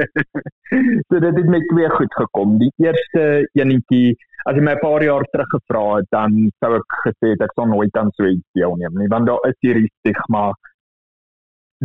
[1.08, 2.58] so dit het met twee goed gekom.
[2.60, 4.16] Die eerste enetjie
[4.48, 7.52] as jy my 'n paar jaar terug gevra het, dan sou ek gesê het ek
[7.54, 10.52] sal nooit aan so iets deelneem nie, want daar is hierdie stigma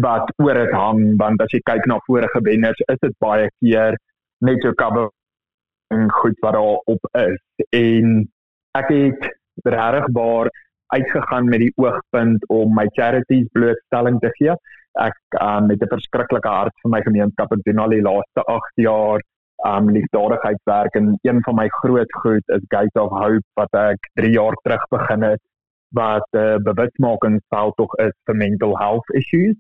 [0.02, 3.96] wat oor dit hang, want as jy kyk na vorige wenners, is dit baie keer
[4.44, 5.10] net so cover
[5.94, 7.42] en goed wat daar op is.
[7.72, 8.26] En
[8.76, 9.28] ek het
[9.64, 10.50] baie
[10.94, 14.56] uitgegaan met die oogpunt om my charities blootstelling te gee.
[15.00, 18.84] Ek um, met 'n verskriklike hart vir my gemeenskap en doen al die laaste 8
[18.88, 19.24] jaar
[19.66, 24.32] um liefdadigheidswerk en een van my groot goed is Gate of Hope wat ek 3
[24.32, 25.42] jaar terug begin het
[25.96, 29.56] wat uh, bewusmakingsveld tog is vir mental health issues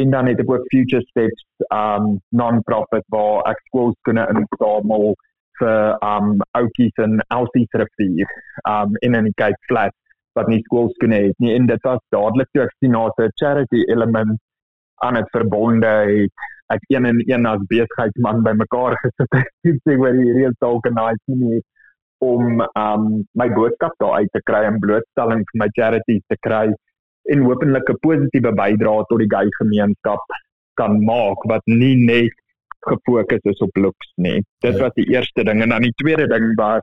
[0.00, 5.14] en dan het ek ook Future Steps um non-profit waar ek skools kan instamel
[5.60, 8.32] vir um outjies en outies rivier
[8.70, 9.94] um in 'n kyk flat
[10.34, 11.54] wat nie skools kan hê nie.
[11.54, 14.40] En dit was dadelik toe ek sien na 'n charity element
[15.04, 16.32] aan dit verbonde het
[16.74, 21.60] ek een en een as besigheidsman bymekaar gesit het sê oor hierdie organisasie nie
[22.24, 23.04] om um
[23.40, 26.66] my boodskap daar uit te kry en blootstelling vir my charities te kry
[27.32, 30.24] en hopelik 'n positiewe bydrae tot die gay gemeenskap
[30.80, 32.34] kan maak wat nie net
[32.88, 34.42] gefokus is op looks nie.
[34.60, 36.82] Dit was die eerste ding en dan die tweede ding was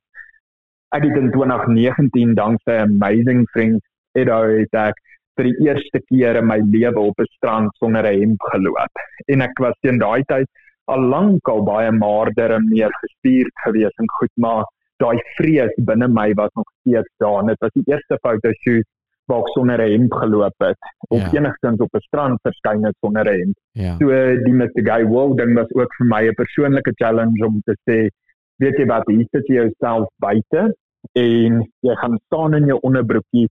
[0.95, 3.86] ek het in 2019 dankse amazing friends
[4.17, 4.30] het
[4.73, 4.97] ek
[5.38, 8.93] vir die eerste keer in my lewe op 'n strand sonder 'n hemp geloop.
[9.27, 10.47] En ek was teen daai tyd
[10.88, 14.63] al lank al baie maarder en meer gespierd gewees en goed, maar
[14.97, 17.45] daai vrees binne my was nog steeds daar.
[17.45, 19.01] Dit was die eerste fotoshoot waar
[19.39, 20.78] ek sonder 'n hemp geloop het
[21.10, 21.32] of ja.
[21.39, 23.58] enigstens op 'n strand verskyn het sonder 'n hemp.
[23.72, 23.96] Ja.
[24.00, 24.08] So
[24.46, 24.84] die Mr.
[24.89, 28.10] Guy World ding was ook vir my 'n persoonlike challenge om te sê,
[28.58, 30.76] weet jy wat, hier sit jy jouself buite
[31.13, 33.50] en jy gaan staan in jou onderbroekie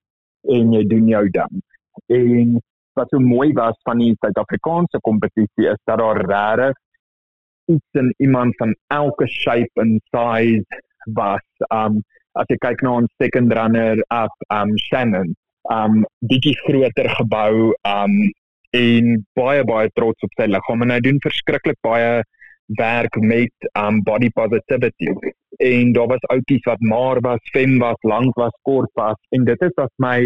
[0.49, 1.63] en jy doen jou ding
[2.07, 2.61] en
[2.99, 6.79] wat so mooi was van die Suid-Afrikaanse kompetisie is dat daar regtig
[7.65, 10.81] iets in iemand van elke shape en size
[11.15, 12.01] was um
[12.39, 15.35] as jy kyk na ons second runner up um Shannon
[15.71, 18.15] um bietjie groter gebou um
[18.77, 20.85] en baie baie trots op sy liggaam.
[20.85, 22.23] En hy doen verskriklik baie
[22.79, 25.15] werk met um body positivity.
[25.61, 29.19] En daar was oudjies wat maar was, fem was, lank was, kort was.
[29.31, 30.21] En dit is wat my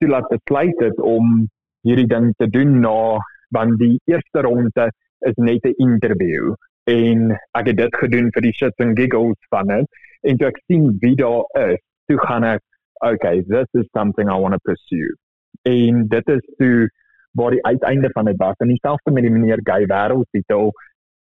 [0.00, 1.48] toe laat besluit het om
[1.86, 3.18] hierdie ding te doen na
[3.50, 4.90] want die eerste ronde
[5.26, 6.54] is net 'n interview.
[6.84, 9.86] En ek het dit gedoen vir die shits and giggles van dit.
[10.22, 12.62] En toe ek sien wie daar is toe gaan ek
[13.02, 15.14] okay this is something i want to pursue.
[15.62, 16.90] En dit is toe
[17.32, 18.56] waar die uiteinde van dit was.
[18.56, 20.72] En dieselfde met die meneer gay wêreld titel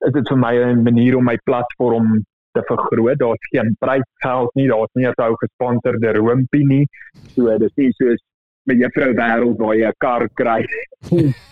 [0.07, 3.19] is dit vir my 'n manier om my platform te vergroot.
[3.19, 4.69] Daar's geen prysgeld nie.
[4.69, 6.87] Daar's nie 'n ou gesponsorde roompie nie.
[7.35, 8.23] So dis nie soos
[8.63, 10.65] met juffrou wêreld waar jy 'n kar kry.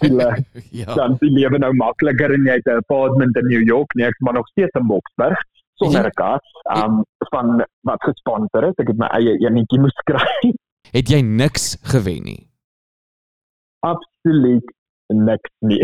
[0.80, 0.94] ja.
[0.94, 4.20] Dan die lewe nou makliker en jy het 'n apartment in New York, nee, ek
[4.20, 5.38] maar nog steeds in Boksburg
[5.80, 6.40] sonder 'n kar.
[6.76, 10.52] Um van wat gesponsor is, ek het my eie enetjie moes kry.
[10.96, 12.42] Het jy niks gewen nie?
[13.82, 14.74] Absoluut
[15.06, 15.82] niks nie.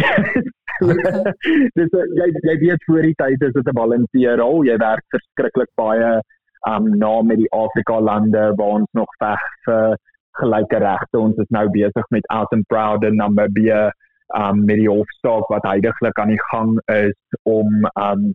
[1.78, 4.64] Dis jy jy weet voor die tyd is dit 'n volunteer rol.
[4.64, 6.20] Jy werk verskriklik baie
[6.68, 9.96] um na met die Afrika lande waar ons nog veg vir
[10.40, 11.18] gelyke regte.
[11.18, 13.90] Ons is nou besig met Out and Proud in Namibia
[14.36, 18.32] um met die hofsaak wat heidaglik aan die gang is om um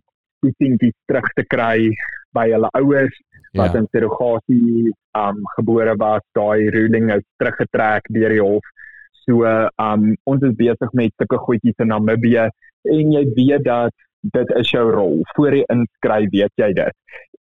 [0.58, 1.90] kinders terug te kry
[2.36, 3.14] by hulle ouers
[3.56, 3.80] wat ja.
[3.80, 6.24] in surrogasie um gebore was.
[6.36, 8.74] Daai ruling is teruggetrek deur die hof.
[9.24, 9.44] So
[9.82, 12.48] um ons is besig met sulke goedjies in Namibia
[12.88, 13.94] en jy weet dat
[14.34, 15.22] dit is jou rol.
[15.36, 16.96] Voor jy inskryf, weet jy dit.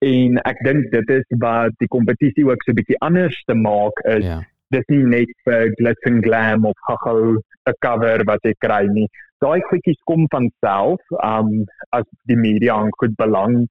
[0.01, 3.99] En ek dink dit is wat die kompetisie ook so 'n bietjie anders te maak
[4.17, 4.25] is.
[4.25, 4.41] Ja.
[4.71, 9.07] Dis nie net vir glitz and glam of gou 'n cover wat jy kry nie.
[9.41, 11.65] Daai goedjies kom van self, um
[11.97, 13.67] as die media aan goed belang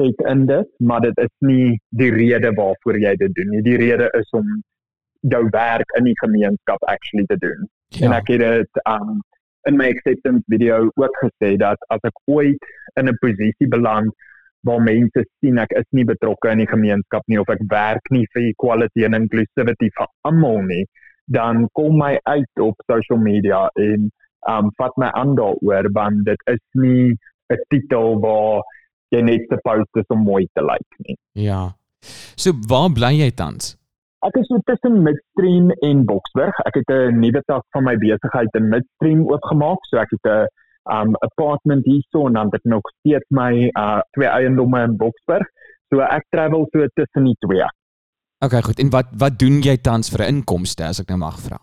[0.00, 3.62] het in dit, maar dit is nie die rede waarvoor jy dit doen nie.
[3.62, 4.46] Die rede is om
[5.34, 7.68] jou werk in die gemeenskap actually te doen.
[7.88, 8.06] Ja.
[8.06, 9.20] En ek het dit um
[9.68, 14.12] in my acceptance video ook gesê dat as ek ooit in 'n posisie beland
[14.66, 18.26] waar mense sien ek is nie betrokke in die gemeenskap nie of ek werk nie
[18.34, 20.84] vir equality en inclusivity vir almal nie,
[21.26, 24.10] dan kom my uit op social media en
[24.48, 27.16] um vat my aan daaroor want dit is nie
[27.52, 28.62] 'n titel waar
[29.10, 31.16] jy net supposed is om mooi te lyk nie.
[31.32, 31.74] Ja.
[32.36, 33.76] So waar bly jy tans?
[34.20, 36.56] Ek is so tussen Midstream en Boksburg.
[36.68, 40.46] Ek het 'n nuwe tak van my besigheid in Midstream oopgemaak, so ek het 'n
[40.88, 45.46] um apartment hierso en dan het ek nog steeds my uh twee eiendomme in Boksburg.
[45.90, 47.66] So ek travel so tussen die twee.
[48.40, 48.78] Okay, goed.
[48.78, 51.58] En wat wat doen jy tans vir inkomste as ek nou mag vra?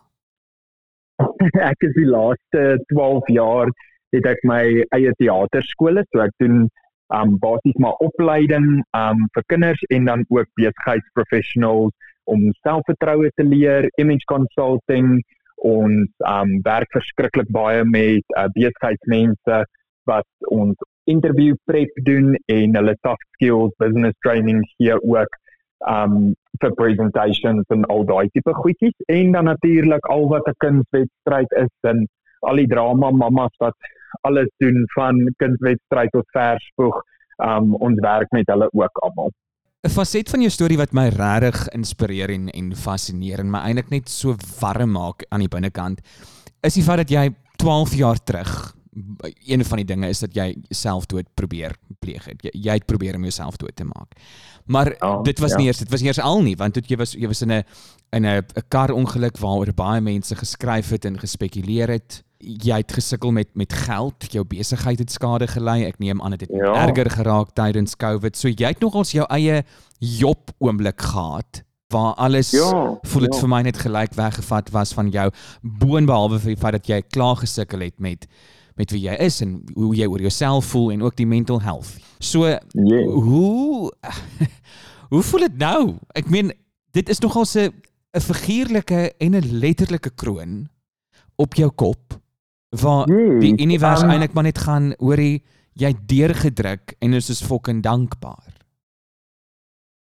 [1.71, 3.71] ek is die laaste 12 jaar
[4.15, 4.61] het ek my
[4.95, 6.67] eie teaterskole, so ek doen
[7.15, 11.95] um basies maar opleiding um vir kinders en dan ook besigheidsprofessionals
[12.27, 15.21] om selfvertroue te leer, image consulting
[15.65, 19.63] ons um werk verskriklik baie met uh, besigheidsmense
[20.05, 20.75] wat ons
[21.07, 25.39] interview prep doen en hulle soft skills business training hier ook
[25.87, 28.95] um vir presentations en al daai tipe goedjies.
[29.13, 32.07] En dan natuurlik al wat 'n kindswedstryd is en
[32.41, 33.75] al die drama mammas wat
[34.21, 37.01] alles doen van kindswedstryd tot verspoeg
[37.49, 39.31] um ons werk met hulle ook almal
[39.87, 43.89] 'n faset van jou storie wat my regtig inspireer en en fascineer en my eintlik
[43.89, 46.01] net so warm maak aan die binnekant
[46.61, 48.75] is die feit dat jy 12 jaar terug
[49.45, 52.41] een van die dinge is dat jy selfdood probeer pleeg het.
[52.41, 54.15] Jy, jy het probeer om jouself dood te maak.
[54.65, 55.57] Maar oh, dit was ja.
[55.57, 57.63] nie eers dit was nie eers al nie want jy was jy was in 'n
[58.11, 62.91] in 'n 'n kar ongeluk waaroor baie mense geskryf het en gespekuleer het jy het
[62.91, 65.83] gesukkel met met geld, jou besigheid het skade gely.
[65.87, 66.73] Ek neem aan dit het ja.
[66.87, 68.37] erger geraak tydens COVID.
[68.37, 69.63] So jy het nogals jou eie
[69.99, 73.39] job oomblik gehad waar alles ja, voel dit ja.
[73.39, 75.29] vir my net gelyk weggevat was van jou
[75.61, 78.27] boonbehalwe vir die feit dat jy klaar gesukkel het met
[78.77, 81.95] met wie jy is en hoe jy oor jouself voel en ook die mental health.
[82.19, 83.07] So yeah.
[83.09, 83.89] hoe
[85.11, 85.95] hoe voel dit nou?
[86.13, 86.51] Ek meen
[86.93, 87.71] dit is nogal 'n
[88.13, 90.67] 'n figuurlike en 'n letterlike kroon
[91.35, 92.19] op jou kop
[92.81, 95.41] waar nee, die univers um, eintlik maar net gaan oor jy
[95.77, 98.53] jy deurgedruk en is soos fucking dankbaar.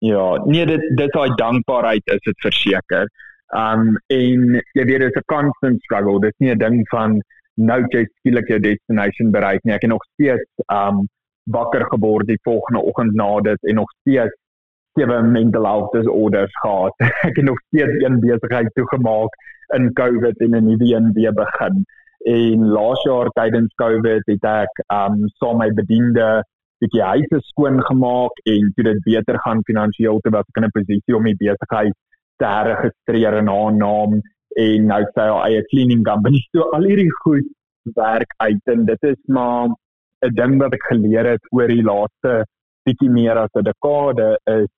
[0.05, 3.09] Ja, nee dit dit daai dankbaarheid is dit verseker.
[3.57, 6.21] Um en jy weet dit is 'n constant struggle.
[6.21, 7.21] Dit is nie 'n ding van
[7.57, 9.75] nou jy skielik jou destination bereik nie.
[9.75, 11.09] Ek het nog steeds um
[11.45, 14.37] wakker geword die volgende oggend na dit en nog steeds
[14.95, 16.95] sewe mental health disorders gehad.
[17.29, 19.33] ek het nog steeds een besigheid toegemaak
[19.75, 21.85] in COVID en 'n nuwe een weer begin
[22.25, 26.43] en laas jaar tydens Covid het ek um saam my bediende
[26.83, 30.77] bietjie huise skoon gemaak en toe dit beter gaan finansiëel te wat ek in 'n
[30.77, 31.95] posisie om die besigheid
[32.39, 34.21] te herregistreer in haar naam
[34.65, 36.43] en nou sy haar eie cleaning company.
[36.53, 37.49] So al hierdie goed
[37.97, 39.69] werk uit en dit is maar
[40.27, 42.45] 'n ding wat ek geleer het oor die laaste
[42.87, 44.71] bietjie meer as 'n dekade is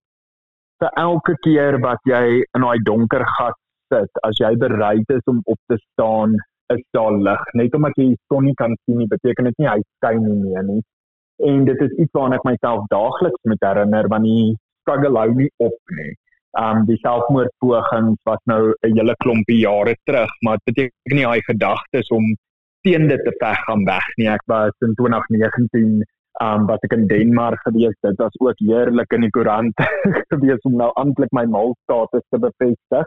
[0.81, 2.25] vir elke keer wat jy
[2.57, 3.59] in daai donker gat
[3.93, 6.37] sit as jy bereid is om op te staan
[6.73, 7.45] is daar lig.
[7.53, 10.37] Net omdat jy die son nie kan sien nie, beteken dit nie hy skyn nie
[10.41, 10.81] meer nie.
[11.45, 15.51] En dit is iets waarna ek myself daagliks moet herinner want die struggle hou nie
[15.65, 16.13] op nie.
[16.61, 21.41] Um die selfmoordpogings was nou 'n hele klompie jare terug, maar dit beteken nie hy
[21.51, 22.35] gedagtes om
[22.87, 24.29] teen dit te veg gaan weg nie.
[24.29, 26.05] Ek was in 2019
[26.43, 28.19] um wat ek in Denemark gewees het.
[28.19, 29.75] Was ook heerlik in die koerant
[30.33, 33.07] gewees om nou amptelik my malstatus te bevestig.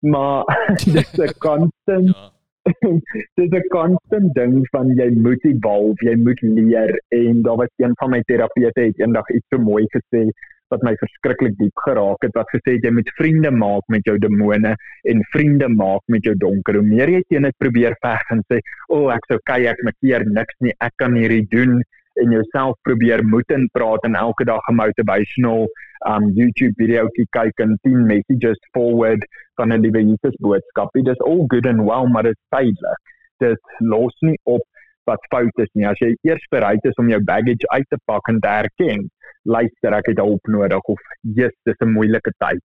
[0.00, 0.44] Maar
[0.94, 2.33] dis 'n constant ja
[3.36, 7.72] dit is 'n konstant ding van jy moet evolve, jy moet leer en daar was
[7.76, 10.28] een van my terapeute het eendag iets so mooi gesê
[10.72, 14.16] wat my verskriklik diep geraak het wat gesê het jy moet vriende maak met jou
[14.18, 14.72] demone
[15.12, 16.80] en vriende maak met jou donker.
[16.80, 19.98] Hoe meer jy teen dit probeer veg en sê, "O, oh, ek's okay, ek maak
[20.00, 21.82] hier niks nie, ek kan hierdie doen."
[22.22, 25.66] En jouself probeer moed in praat en elke dag 'n motivational
[26.12, 30.92] um YouTube video kyk en 10 messages forward van 'n liewe Jesus boodskap.
[30.92, 33.00] Dit is all good and well, maar dit is tydelik.
[33.38, 34.62] Dit los nie op
[35.04, 35.86] wat fout is nie.
[35.88, 39.08] As jy eers bereid is om jou baggage uit te pak en te erken,
[39.42, 42.62] luister ek het hulp nodig of Jesus, dis 'n moeilike tyd.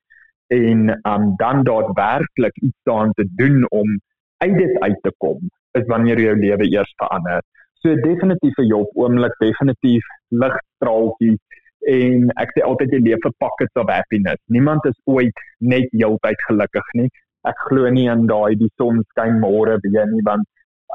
[0.48, 4.00] En um dan daadwerklik iets daaraan te doen om
[4.38, 5.38] uit dit uit te kom,
[5.72, 7.42] is wanneer jou lewe eers verander.
[7.82, 10.04] So definitief 'n job oomblik, definitief
[10.42, 11.38] ligstraaltjies
[11.86, 14.40] en ek sê altyd jy leef 'n pockets of happiness.
[14.48, 17.08] Niemand is ooit net heeltyd gelukkig nie.
[17.46, 20.46] Ek glo nie in daai die son skyn môre weer nie want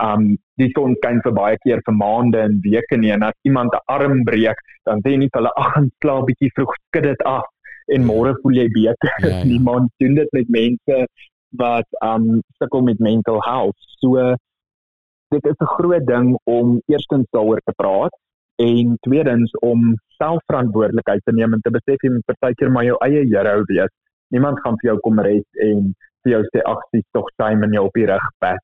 [0.02, 3.74] um die son skyn vir baie keer vir maande en weke nie en as iemand
[3.74, 7.46] 'n arm breek, dan sê nie hulle ag, slaap bietjie vroeg, skud dit af
[7.94, 9.14] en môre voel jy beter.
[9.22, 9.44] Ja, ja.
[9.52, 11.06] Niemand doen dit met mense
[11.58, 13.78] wat um sukkel met mental health.
[14.02, 14.36] So
[15.36, 18.16] dit is 'n groot ding om eerstens daaroor te praat
[18.56, 23.24] en tweedens om selfverantwoordelikheid te neem en te besef jy moet partykeer maar jou eie
[23.26, 23.94] hero wees.
[24.30, 27.74] Niemand gaan vir jou kom red en vir jou sê ag, dis tog sy men
[27.74, 28.62] jou op die reg pad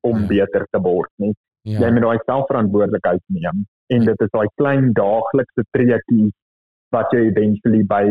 [0.00, 0.26] om ja.
[0.26, 1.34] beter te word nie.
[1.62, 1.80] Ja.
[1.80, 3.64] Jy moet daai selfverantwoordelikheid neem
[3.94, 6.34] en dit is daai klein daaglikse treetjies
[6.94, 8.04] wat jy eventually by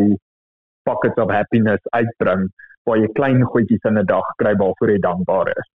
[0.85, 2.47] pockets of happiness uitbring
[2.87, 5.69] waar jy klein goedjies in 'n dag kry waarvoor jy dankbaar is.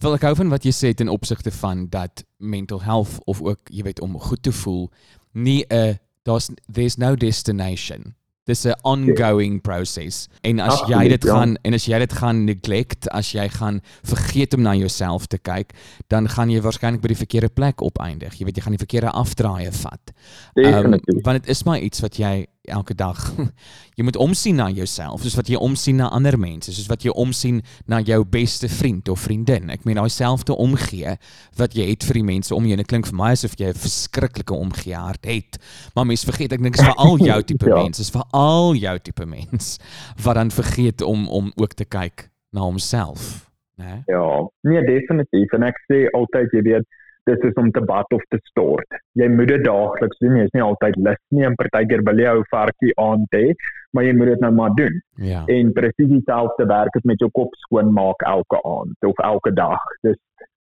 [0.00, 3.70] Wil ek hou van wat jy sê ten opsigte van dat mental health of ook
[3.70, 4.90] jy weet om goed te voel
[5.32, 8.14] nie 'n daar's there's no destination.
[8.44, 11.32] Dis 'n ongoing proses en as Absoluut, jy dit ja.
[11.32, 15.38] gaan en as jy dit gaan neglect as jy gaan vergeet om na jouself te
[15.38, 15.70] kyk
[16.08, 18.34] dan gaan jy waarskynlik by die verkeerde plek opeindig.
[18.34, 20.12] Jy weet jy gaan die verkeerde afdraaie vat.
[20.54, 23.18] Um, want dit is maar iets wat jy elke dag.
[23.96, 27.10] Jy moet omsien na jouself soos wat jy omsien na ander mense soos wat jy
[27.18, 27.58] omsien
[27.90, 29.68] na jou beste vriend of vriendin.
[29.74, 31.16] Ek meen daai selfde omgee
[31.58, 33.82] wat jy het vir die mense om jou dit klink vir my asof jy 'n
[33.82, 35.58] verskriklike omgee hart het
[35.94, 37.82] maar mense vergeet ek dink is vir al jou tipe ja.
[37.82, 39.78] mense is vir al jou tipe mens
[40.24, 44.26] wat dan vergeet om om ook te kyk na homself né ja.
[44.62, 45.52] Nee definitief.
[45.52, 46.86] En ek sê altyd jy weet
[47.24, 48.98] dit is om te bad of te stort.
[49.18, 50.36] Jy moet dit daagliks doen.
[50.40, 53.52] Jy is nie altyd lus nie en partykeer wil jy ou varkie aand hê,
[53.94, 54.98] maar jy moet dit nou maar doen.
[55.22, 55.42] Ja.
[55.56, 59.84] En presies dieselfde werk dit met jou kop skoon maak elke aand of elke dag.
[60.06, 60.18] Dis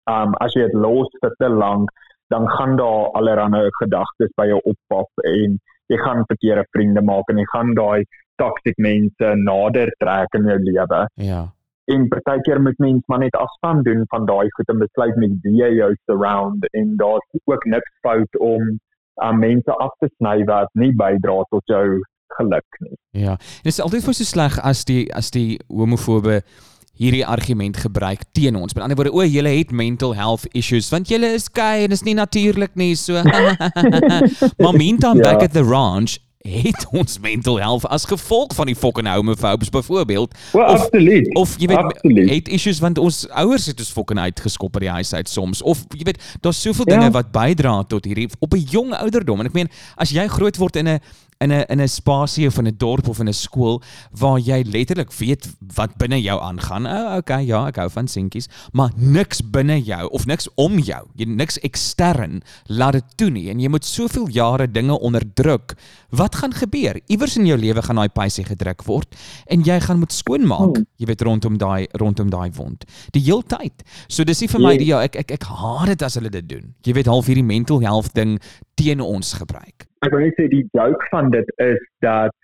[0.09, 1.93] um as jy dit los vir te lank,
[2.33, 7.41] dan gaan daar allerlei gedagtes by jou oppop en jy gaan verkeerde vriende maak en
[7.41, 8.05] jy gaan daai
[8.41, 11.05] toxic mense nader trek in jou lewe.
[11.29, 11.45] Ja
[11.93, 15.55] en partykeer moet mens maar net afstand doen van daai goed en besluit met wie
[15.61, 18.79] jy jou surround en daar's ook niks fout om
[19.19, 21.99] aan um, mense af te sny wat nie bydra tot jou
[22.37, 22.95] geluk nie.
[23.11, 23.35] Ja.
[23.63, 26.39] Dit is altyd vir so sleg as die as die homofobe
[26.99, 28.75] hierdie argument gebruik teen ons.
[28.75, 32.05] Met ander woorde, o, julle het mental health issues want julle is gay en is
[32.07, 32.93] nie natuurlik nie.
[32.99, 33.23] So
[34.63, 35.31] Maar meantime ja.
[35.31, 40.35] back at the ranch het ons mental health as gevolg van die fucking homophobes byvoorbeeld
[40.51, 42.29] well, of absoluut of jy weet absoluut.
[42.29, 45.83] het issues want ons ouers het ons fucking uitgeskop by die huis uit soms of
[45.97, 46.95] jy weet daar's soveel ja.
[46.95, 50.57] dinge wat bydra tot hierdie op 'n jong ouderdom en ek meen as jy groot
[50.57, 50.99] word in 'n
[51.39, 53.81] in 'n in 'n spasie of in 'n dorp of in 'n skool
[54.11, 56.85] waar jy letterlik weet wat binne jou aangaan.
[56.87, 60.79] O, oh, okay, ja, ek hou van seentjies, maar niks binne jou of niks om
[60.79, 61.07] jou.
[61.15, 65.77] Jy niks ekstern laat dit toe nie en jy moet soveel jare dinge onderdruk.
[66.09, 66.99] Wat gaan gebeur?
[67.07, 69.15] Iewers in jou lewe gaan daai pysie gedruk word
[69.47, 70.75] en jy gaan moet skoonmaak.
[70.75, 70.85] Hmm.
[70.97, 72.85] Jy weet rondom daai rondom daai wond.
[73.11, 73.83] Die heeltyd.
[74.07, 76.49] So dis nie vir my die ja, ek ek ek haat dit as hulle dit
[76.49, 76.75] doen.
[76.83, 78.39] Jy weet half hierdie mental health ding
[78.75, 82.35] teen ons gebruik ek wil net sê die joke van dit is dat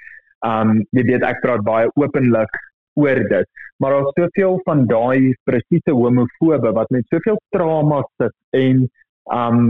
[0.46, 2.60] um jy weet ek praat baie openlik
[3.00, 8.86] oor dit maar daar's soveel van daai presiese homofobe wat met soveel trauma sit en
[9.34, 9.62] um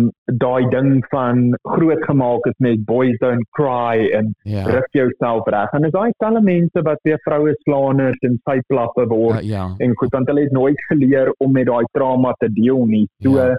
[0.43, 4.65] daai ding van groot gemaak is met boys don't cry en ja.
[4.67, 9.39] ruk jouself reg en is daai talle mense wat weer vroue slaaners en syplappe word
[9.39, 9.69] uh, ja.
[9.79, 13.37] en goed want hulle het nooit geleer om met daai trauma te deel nie so
[13.39, 13.55] ja.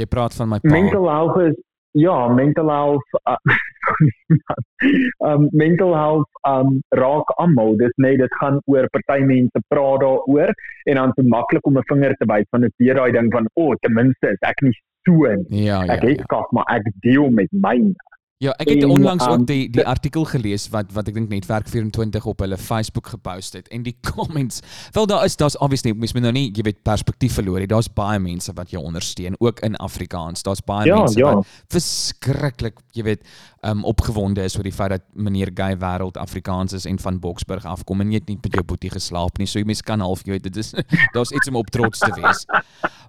[0.00, 1.56] jy praat van my pa mental health is
[1.94, 3.36] ja, mental health uh,
[5.30, 7.76] um mental health um raak almal.
[7.78, 10.50] Dis net dit gaan oor party mense praat daaroor
[10.90, 13.48] en dan dit maklik om 'n vinger te wys van 'n weer daai ding van
[13.54, 14.74] o, oh, ten minste is ek nie
[15.06, 15.64] so nie.
[15.64, 16.30] Ja, ja, ek het ja.
[16.34, 17.94] kos maar ek deel met myne.
[18.42, 21.30] Ja, ek het en, onlangs um, ook die die artikel gelees wat wat ek dink
[21.30, 24.58] Netwerk 24 op hulle Facebook gepost het en die comments.
[24.96, 27.70] Wel daar is daar's obviously mens moet nou nie jy weet perspektief verloor nie.
[27.70, 30.42] Daar's baie mense wat jou ondersteun ook in Afrikaans.
[30.42, 31.36] Daar's baie ja, mense ja.
[31.38, 33.22] wat verskriklik, jy weet,
[33.64, 37.64] um opgewonde is oor die feit dat meneer Gay wêreld Afrikaans is en van Boksburg
[37.64, 39.46] afkom en jy het nie met jou boetie geslaap nie.
[39.46, 40.74] So jy mens kan half jy weet dit is
[41.14, 42.44] daar's iets om op trots te wees.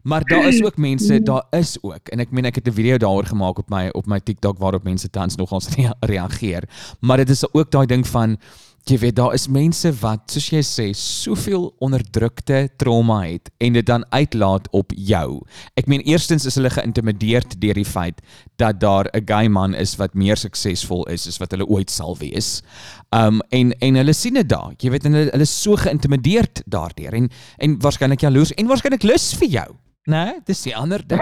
[0.05, 2.97] Maar daar is ook mense, daar is ook en ek meen ek het 'n video
[3.01, 5.72] daaroor gemaak op my op my TikTok waarop mense tans nogals
[6.11, 6.70] reageer.
[6.99, 8.38] Maar dit is ook daai ding van
[8.86, 13.86] jy weet daar is mense wat soos jy sê soveel onderdrukte trauma het en dit
[13.86, 15.39] dan uitlaat op jou.
[15.80, 18.22] Ek meen eerstens is hulle geïntimideerd deur die feit
[18.61, 22.16] dat daar 'n gay man is wat meer suksesvol is as wat hulle ooit sal
[22.18, 22.61] wees.
[23.09, 24.74] Um en en hulle sien dit daar.
[24.78, 29.34] Jy weet hulle hulle is so geïntimideerd daardeur en en waarskynlik jaloers en waarskynlik lus
[29.34, 29.76] vir jou.
[30.05, 31.21] Nee, dis die ander ding.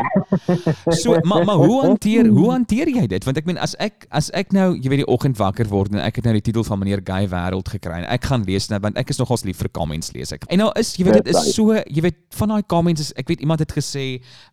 [0.92, 3.24] So, maar maar hoe hanteer hoe hanteer jy dit?
[3.24, 6.02] Want ek meen as ek as ek nou, jy weet die oggend wakker word en
[6.04, 8.82] ek het nou die titel van meneer Guy wêreld gekry en ek gaan lees nou
[8.84, 10.44] want ek is nogals lief vir comments lees ek.
[10.52, 13.32] En nou is jy weet dit is so, jy weet van daai comments is ek
[13.32, 14.06] weet iemand het gesê,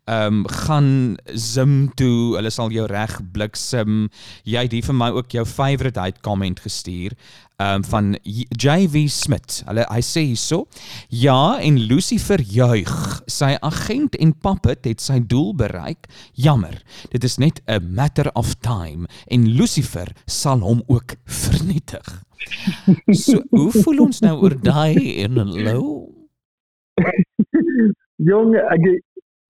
[0.07, 0.93] ehm gaan
[1.35, 4.05] Zim toe, hulle sal jou reg bliksem.
[4.47, 7.19] Jy het hier vir my ook jou favorite hyt comment gestuur
[7.61, 9.61] um, van JV Smith.
[9.69, 10.65] Hulle hy sê hierso:
[11.09, 12.95] "Ja, en Lucifer juig.
[13.27, 16.09] Sy agent en puppet het sy doel bereik.
[16.33, 16.83] Jammer.
[17.13, 22.25] Dit is net 'n matter of time en Lucifer sal hom ook vernietig."
[23.13, 26.09] So, hoe voel ons nou oor daai in 'n low?
[28.17, 28.85] Jong, ek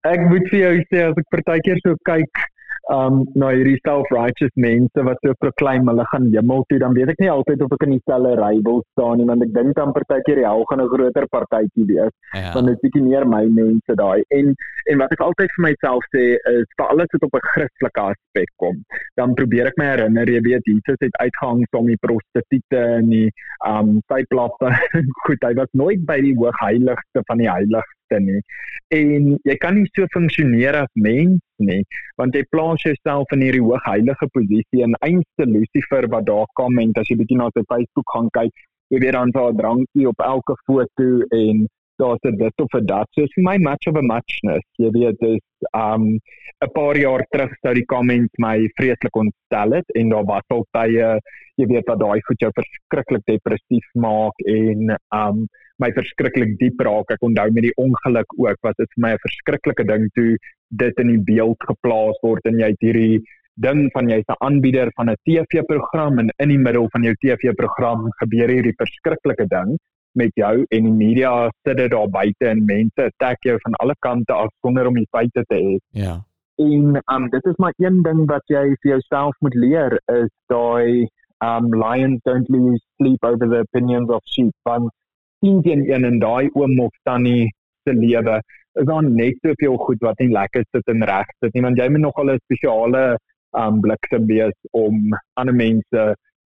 [0.09, 2.43] ek moet vir jou sê as ek partykeer so kyk
[2.91, 7.21] um nou hierdie self-righteous mense wat so proclaim hulle gaan hemel toe, dan weet ek
[7.23, 10.41] nie altyd of ek in dieselfde ry wil staan nie, want ek dink dan partykeer
[10.43, 12.15] die hel gaan 'n groter partytjie wees.
[12.35, 12.51] Ja.
[12.55, 14.25] Want dit is bietjie meer my mense daai.
[14.39, 14.55] En
[14.91, 16.25] en wat ek altyd vir myself sê
[16.55, 18.83] is vir alles wat op 'n Christelike aspek kom,
[19.17, 23.31] dan probeer ek my herinner, jy weet Jesus het uitgehang saam met prostituie en die
[23.67, 24.75] um syplappe.
[25.27, 27.51] Goed, hy was nooit by die hoogheiligste van die
[28.11, 28.43] heiligste nie.
[28.91, 31.85] En jy kan nie so funksioneer as mens nie,
[32.19, 36.93] want jy plaas jouself in hierdie hoogheilige posisie en einste Lucifer wat daar kom en
[36.97, 38.53] as jy bietjie na sy Facebook gaan kyk,
[38.91, 41.69] jy weet dan daar drankie op elke foto en
[42.01, 43.07] daar's 'n dit of 'n dat.
[43.13, 44.67] So vir my much of a muchness.
[44.79, 45.45] Jy weet dis
[45.77, 46.19] um
[46.65, 50.67] 'n paar jaar terug sou die comments my vreeslik ontstel het en daar was al
[50.73, 51.21] tye
[51.57, 55.47] jy weet dat daai goed jou verskriklik depressief maak en um
[55.81, 57.11] my verskriklik diep raak.
[57.15, 60.37] Ek onthou met die ongeluk ook was dit vir my 'n verskriklike ding toe
[60.71, 63.23] dit in die beeld geplaas word en jy het hierdie
[63.61, 68.09] ding van jy's 'n aanbieder van 'n TV-program en in die middel van jou TV-program
[68.23, 69.77] gebeur hierdie verskriklike ding
[70.13, 73.95] met jou en die media sit dit daar buite en mense attack jou van alle
[73.99, 75.79] kante af sonder om die feite te hê.
[75.91, 76.25] Ja.
[76.59, 81.09] En um dit is maar een ding wat jy vir jouself moet leer is daai
[81.41, 84.55] um lions don't lose sleep over the opinions of sheep.
[84.63, 84.93] Want
[85.41, 87.51] sien jy een en daai oom of tannie
[87.85, 88.41] se lewe
[88.81, 91.89] is dan net soveel goed wat nie lekker sit en reg sit nie want jy
[91.89, 93.05] moet nogal 'n spesiale
[93.63, 96.03] um blik te wees om ander mense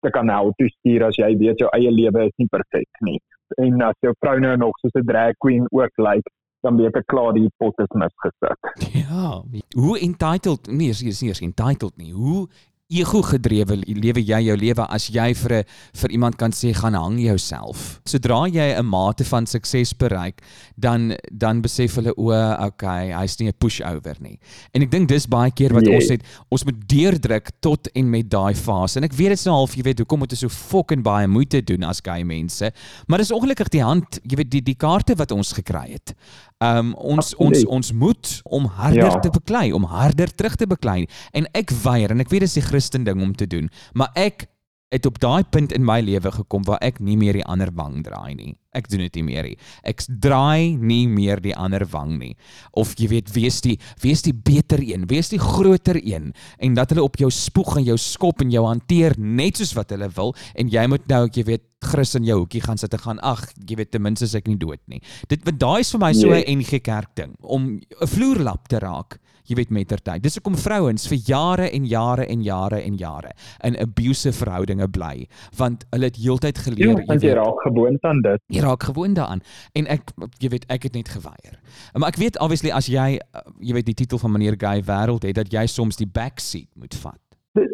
[0.01, 3.19] te kan help te stuur as jy weet jou eie lewe is nie perfek nie
[3.55, 6.29] en as jou vrou nou nog soos 'n drag queen ook lyk, like,
[6.61, 8.59] dan weet ek klaar die pot is misgesit.
[8.93, 9.43] Ja,
[9.75, 12.11] hoe entitled nee, is nie eens entitled nie.
[12.11, 12.47] Hoe
[12.87, 15.63] ego gedrewe lewe jy jou lewe as jy vir 'n
[15.93, 17.99] vir iemand kan sê gaan hang jouself.
[18.05, 20.41] Sodra jy 'n mate van sukses bereik,
[20.79, 22.31] dan dan besef hulle o,
[22.65, 24.39] okay, hy's nie 'n pushover nie.
[24.73, 25.95] En ek dink dis baie keer wat yes.
[25.95, 28.97] ons het ons moet deurdruk tot en met daai fase.
[28.97, 31.27] En ek weet dit is nou half, jy weet, hoekom moet ons so fucking baie
[31.27, 32.71] moeite doen as gay mense?
[33.07, 36.15] Maar dis ongelukkig die hand, jy weet, die die kaarte wat ons gekry het.
[36.57, 37.65] Um ons Absoluut.
[37.65, 39.19] ons ons moet om harder ja.
[39.19, 41.03] te beklei, om harder terug te beklei.
[41.31, 44.09] En ek weier en ek weet dit is die Christen ding om te doen, maar
[44.17, 44.47] ek
[44.93, 47.99] het op daai punt in my lewe gekom waar ek nie meer die ander wang
[48.05, 48.53] draai nie.
[48.77, 49.57] Ek doen dit nie meer nie.
[49.87, 52.35] Ek draai nie meer die ander wang nie.
[52.71, 56.31] Of jy weet, wees die wees die beter een, wees die groter een
[56.63, 59.91] en dat hulle op jou spoeg en jou skop en jou hanteer net soos wat
[59.91, 63.03] hulle wil en jy moet nou jy weet Chris in jou hoekie gaan sit en
[63.03, 65.01] gaan ag, jy weet ten minste ek nie dood nie.
[65.29, 66.55] Dit want daai is vir my so 'n nee.
[66.55, 70.23] NG Kerk ding om 'n vloerlap te raak jy weet mettertyd.
[70.23, 73.33] Dis hoekom vrouens vir jare en jare en jare en jare
[73.67, 75.27] in abusive verhoudinge bly,
[75.57, 78.43] want hulle het heeltyd geleer ja, jy, jy raak gewoond aan dit.
[78.57, 79.43] Jy raak gewoond daaraan
[79.79, 80.11] en ek
[80.43, 81.59] jy weet ek het net geweier.
[81.95, 85.39] Maar ek weet obviously as jy jy weet die titel van meneer Guy wêreld het
[85.39, 87.21] dat jy soms die backseat moet vat.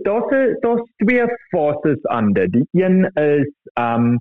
[0.06, 0.30] Daar's
[0.64, 2.54] daar's twee fases aan dit.
[2.54, 3.50] Die een is
[3.80, 4.16] um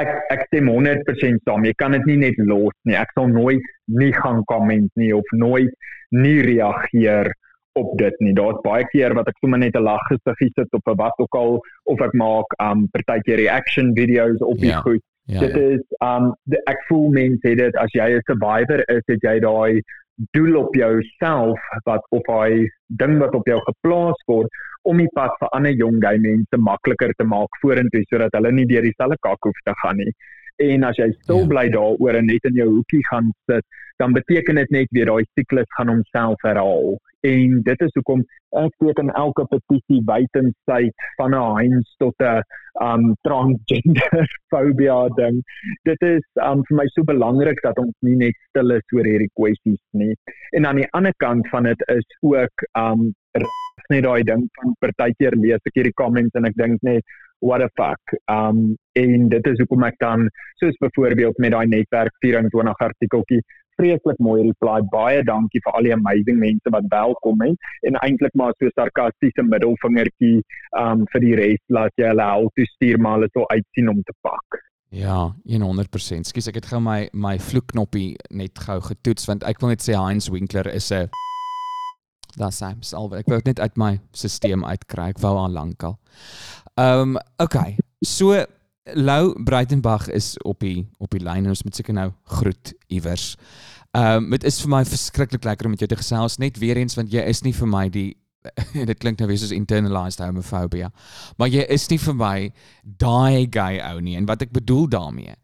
[0.00, 1.66] ek ek stem 100% saam.
[1.68, 2.96] Jy kan dit nie net los nie.
[2.96, 5.72] Ek sal nooit nie gaan komment nie of nooit
[6.12, 7.32] nie reageer
[7.78, 8.34] op dit nie.
[8.36, 11.34] Daar's baie keer wat ek sommer net 'n lag gesiggie sit op 'n wat ook
[11.34, 15.02] al of ek maak um partykeer reaction videos op die ja, goed.
[15.24, 15.60] Ja, dit ja.
[15.60, 19.38] is um die, ek voel mense het dit as jy 'n survivor is, het jy
[19.40, 19.80] daai
[20.30, 24.48] doel op jouself wat of hy ding wat op jou geplaas word
[24.82, 28.66] om die pad vir ander jong gay mense makliker te maak vorentoe sodat hulle nie
[28.66, 30.12] deur dieselfde kak hoef te gaan nie.
[30.62, 31.48] En as jy stil ja.
[31.52, 33.64] bly daaroor en net in jou hoekie gaan sit,
[34.02, 36.96] dan beteken dit net weer daai siklus gaan homself herhaal.
[37.26, 38.24] En dit is hoekom
[38.58, 42.42] ek teken elke petisie buitensyd van 'n Heinz tot 'n
[42.82, 45.42] um transgender fobia ding.
[45.88, 49.32] Dit is um vir my so belangrik dat ons nie net stil is oor hierdie
[49.38, 50.14] kwessies nie.
[50.56, 53.12] En aan die ander kant van dit is ook um
[53.90, 57.04] net daai ding van partykeer lees ek hierdie comments en ek dink net
[57.42, 58.14] what a fuck.
[58.30, 60.28] Um en dit is hoekom ek dan
[60.60, 63.40] soos byvoorbeeld met daai netwerk 24 artikeltjie
[63.80, 64.80] vreeslik mooi reply.
[64.92, 69.46] Baie dankie vir al die amazing mense wat welkom het en eintlik maar so sarkastiese
[69.48, 70.42] middelvingertjie
[70.82, 74.04] um vir die res laat jy hulle help te stuur maar hulle sou uitsien om
[74.06, 74.60] te pak.
[74.92, 76.28] Ja, 100%.
[76.28, 79.96] Skus ek het gou my my vloekknoppie net gou getoets want ek wil net sê
[79.96, 81.08] Heinz Winkler is 'n
[82.32, 83.18] Daar's hy, salwe.
[83.20, 85.10] Ek wou dit net uit my stelsel uitkry.
[85.12, 85.98] Ek wou al lankal.
[86.74, 87.76] Ehm, um, okay.
[88.00, 88.44] So
[88.94, 93.36] Lou Breitenberg is op die op die lyn en ons moet seker nou groet iewers.
[93.92, 96.80] Ehm, um, dit is vir my verskriklik lekker om met jou te gesels net weer
[96.80, 98.10] eens want jy is nie vir my die
[98.90, 100.90] dit klink nou weer soos internalized homophobia.
[101.38, 102.36] Maar jy is nie vir my
[102.82, 105.36] daai gay ou nie en wat ek bedoel daarmee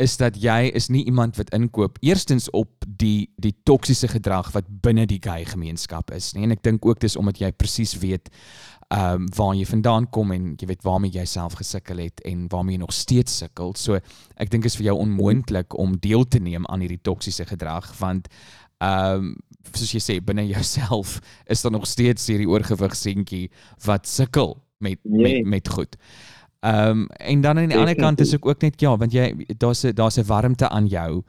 [0.00, 4.68] is dat jy is nie iemand wat inkoop eerstens op die die toksiese gedrag wat
[4.84, 8.28] binne die gay gemeenskap is nie en ek dink ook dis omdat jy presies weet
[8.88, 12.44] ehm um, waar jy vandaan kom en jy weet waarmee jy self gesukkel het en
[12.48, 13.74] waarmee jy nog steeds sukkel.
[13.74, 13.98] So
[14.36, 18.28] ek dink is vir jou onmoontlik om deel te neem aan hierdie toksiese gedrag want
[18.78, 19.34] ehm um,
[19.74, 21.18] soos jy sê binne jouself
[21.50, 23.50] is daar nog steeds hierdie oorgewig seentjie
[23.84, 25.42] wat sukkel met nee.
[25.42, 25.96] met met goed.
[26.60, 29.34] Ehm um, en dan aan die ander kant is ek ook net ja, want jy
[29.58, 31.22] daar's 'n daar's 'n warmte aan jou.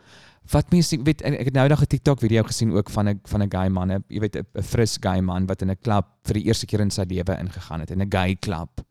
[0.52, 3.43] Wat mense weet ek het nou daag 'n TikTok video gesien ook van 'n van
[3.43, 6.45] 'n gay man, jy weet 'n fris gay man wat in 'n klub vir die
[6.45, 8.86] eerste keer in sy lewe ingegaan het in 'n gay klub.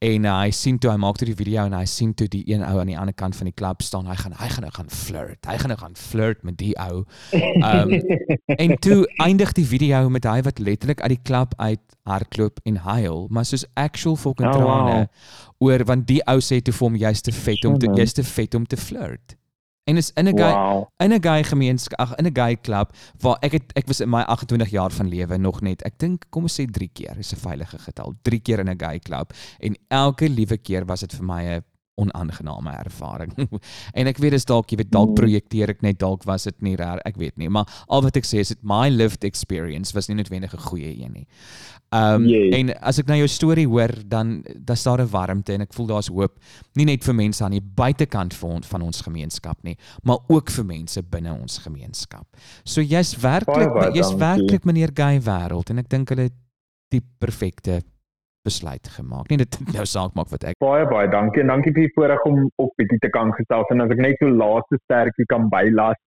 [0.00, 2.40] En uh, hy sien toe hy maak toe die video en hy sien toe die
[2.48, 4.06] een ou aan die ander kant van die klub staan.
[4.08, 5.44] Hy gaan hy gaan nou gaan flirt.
[5.44, 7.02] Hy gaan nou gaan flirt met die ou.
[7.36, 7.92] Um,
[8.64, 12.80] en toe eindig die video met hy wat letterlik uit die klub uit hardloop en
[12.86, 15.04] huil, maar soos actual fucking oh, trane wow.
[15.68, 18.24] oor want die ou sê toe vir hom jy's te vet om te jy's te
[18.24, 19.36] vet om te flirt.
[19.90, 20.86] En is in 'n gay wow.
[21.02, 24.70] in 'n gay gemeenskap, in 'n klub waar ek het ek was in my 28
[24.70, 25.82] jaar van lewe nog net.
[25.82, 28.14] Ek dink kom ons sê 3 keer is 'n veilige getal.
[28.22, 31.64] 3 keer in 'n gay klub en elke liewe keer was dit vir my 'n
[32.00, 33.34] onaangename ervaring.
[33.98, 35.18] en ek weet dis dalk jy weet dalk mm.
[35.20, 38.28] projekteer ek net dalk was dit nie reg ek weet nie maar al wat ek
[38.28, 41.26] sê is dit my lived experience was nie noodwendig 'n goeie een nie.
[41.90, 42.54] Um, yes.
[42.54, 45.86] en as ek na jou storie hoor dan daar's daar 'n warmte en ek voel
[45.86, 46.38] daar's hoop
[46.78, 50.64] nie net vir mense aan die buitekant van van ons gemeenskap nie maar ook vir
[50.64, 52.26] mense binne ons gemeenskap.
[52.64, 56.30] So jy's werklik jy's werklik meneer gay wêreld en ek dink hulle
[56.90, 57.82] die perfekte
[58.46, 59.28] besluit gemaak.
[59.30, 62.24] Nie dit nou saak maak wat ek Baie baie dankie en dankie vir die voorreg
[62.28, 65.98] om op bietjie te kan gesels en as ek net so laaste sterkie kan bylas.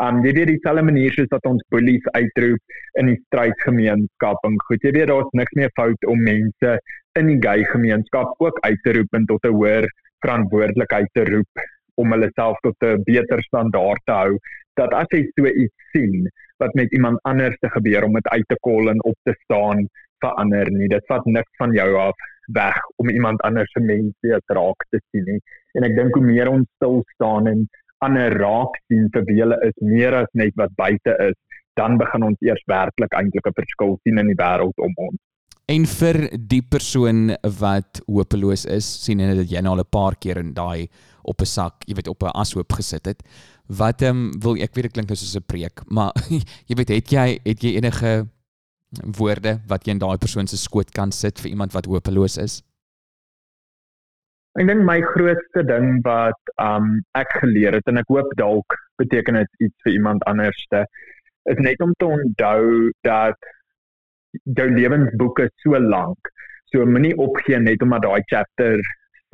[0.00, 4.86] Um jy weet dieselfde manier soos dat ons bullies uitroep in die strydsgemeenskap en goed
[4.88, 6.78] jy weet daar's niks meer fout om mense
[7.20, 9.88] in die gay gemeenskap ook uit te roep en tot 'n hoër
[10.24, 11.66] verantwoordelikheid te roep
[12.00, 14.38] om hulle self tot 'n beter standaard te hou
[14.80, 16.28] dat as jy so iets sien
[16.62, 19.86] wat met iemand anders te gebeur om dit uit te kol en op te staan
[20.22, 20.88] verander nie.
[20.88, 25.26] Dit vat niks van jou af weg om iemand anders se mense raak te sien
[25.26, 25.40] nie.
[25.78, 27.66] En ek dink hoe meer ons stil staan en
[28.02, 31.38] ander raak sien vir wie hulle is meer as net wat buite is,
[31.78, 35.20] dan begin ons eers werklik eintlik 'n verskil sien in die wêreld om ons.
[35.70, 40.16] En vir die persoon wat hopeloos is, sien jy dat jy nou al 'n paar
[40.18, 40.88] keer in daai
[41.22, 43.22] op 'n sak, jy weet op 'n ashoop gesit het.
[43.68, 46.12] Wat ehm um, wil ek weet dit klink nou soos 'n preek, maar
[46.68, 48.26] jy weet het jy het jy enige
[49.18, 52.60] woorde wat jy in daai persoon se skoot kan sit vir iemand wat hopeloos is?
[54.60, 59.40] Ek dink my grootste ding wat um ek geleer het en ek hoop dalk beteken
[59.40, 60.84] dit iets vir iemand anderste
[61.50, 63.48] is net om te onthou dat
[64.58, 66.28] jou lewensboek is so lank.
[66.72, 68.78] So moenie opgee net omdat daai chapter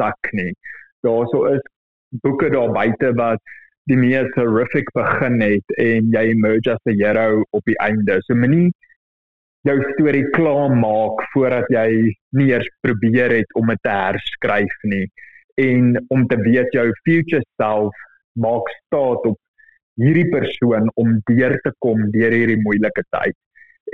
[0.01, 0.53] sak nie.
[1.07, 1.65] Daarso is
[2.25, 3.43] boeke daar buite wat
[3.91, 8.21] die mees horrific begin het en jy emerge as 'n hero op die einde.
[8.27, 8.71] So moenie
[9.67, 15.07] jou storie klaar maak voordat jy nie eers probeer het om dit te herskryf nie
[15.59, 18.07] en om te weet jou future self
[18.39, 19.39] maak staat op
[19.99, 23.35] hierdie persoon om deur te kom deur hierdie moeilike tyd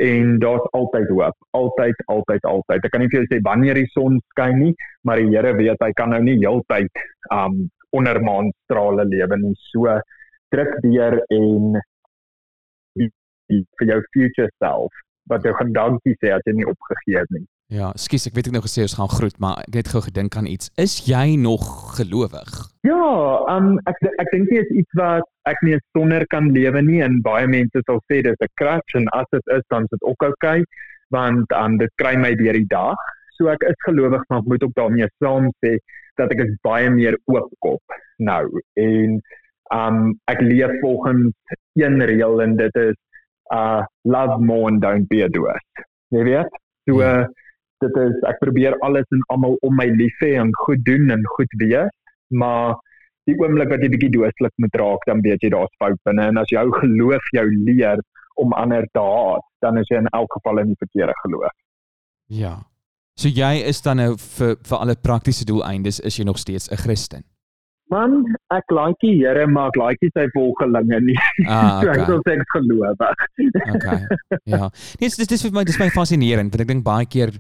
[0.05, 3.91] en daar's altyd hoop altyd altyd altyd ek kan nie vir jou sê wanneer die
[3.95, 4.75] son skyn nie
[5.07, 9.97] maar die Here weet hy kan nou nie heeltyd um onder maanstrale lewe nie so
[10.53, 11.81] druk deur en
[13.79, 17.47] vir jou future self wat jou gaan dankie sê as jy nie opgegee het nie.
[17.73, 20.37] Ja, skus, ek weet ek nou gesê ons gaan groet, maar ek het gou gedink
[20.37, 20.69] aan iets.
[20.81, 21.65] Is jy nog
[21.97, 22.51] gelowig?
[22.85, 23.07] Ja,
[23.51, 27.23] um ek ek dink dit is iets wat ek nie sonder kan lewe nie en
[27.25, 30.29] baie mense sal sê dis 'n crutch en as dit is dan is dit ook
[30.29, 30.65] oukei okay,
[31.11, 33.01] want um dit kry my deur die dag.
[33.39, 35.79] So ek is gelowig, maar ek moet ook daarmee saam sê
[36.21, 37.83] dat ek is baie meer oopkop
[38.19, 38.45] nou
[38.77, 39.21] en
[39.73, 41.33] um ek leef volgens
[41.81, 42.95] een reël en dit is
[43.53, 45.59] uh love more and don't be a doer.
[46.15, 46.61] Jy weet?
[46.89, 47.25] So uh,
[47.85, 51.25] dit is ek probeer alles en almal om my lief hê en goed doen en
[51.37, 51.93] goed wees,
[52.33, 52.77] maar
[53.29, 56.41] die oomblik wat jy bietjie dooslik moet raak, dan weet jy daar's fout binne en
[56.41, 58.01] as jou geloof jou leer
[58.41, 61.55] om ander te haat, dan is jy in elk geval in die verkeerde geloof.
[62.33, 62.57] Ja.
[63.15, 66.77] So jy is dan nou vir vir alle praktiese doeleindes is jy nog steeds 'n
[66.77, 67.23] Christen?
[67.93, 68.23] Man,
[68.55, 71.17] ek like die Here, maar ek like nie sy volgelinge nie.
[71.45, 72.05] Ah, okay.
[72.09, 73.03] so ek sê ek gelowig.
[73.77, 73.99] okay.
[74.49, 74.71] Ja.
[75.01, 77.35] Nee, dis dis vir my dis my fascinerend want ek dink baie keer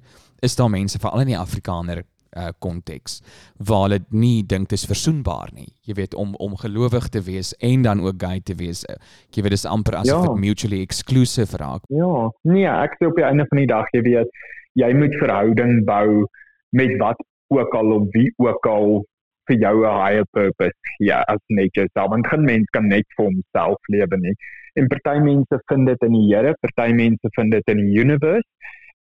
[0.45, 3.21] is daar mense veral in die Afrikaner uh konteks
[3.63, 5.69] waar hulle nie dink dit is versoenbaar nie.
[5.87, 8.83] Jy weet om om gelowig te wees en dan ook gay te wees.
[8.91, 8.99] Uh,
[9.31, 10.41] jy weet dis amper asof dit ja.
[10.47, 11.87] mutually exclusive raak.
[11.95, 12.29] Ja.
[12.43, 14.43] Nee, ek sê op die einde van die dag jy weet
[14.83, 16.27] jy moet verhouding bou
[16.75, 17.21] met wat
[17.55, 19.05] ook al of wie ook al
[19.49, 22.11] vir jou 'n higher purpose gee as net jouself.
[22.11, 24.35] Want geen mens kan net vir homself lewe nie.
[24.75, 28.49] En party mense vind dit in die Here, party mense vind dit in die universe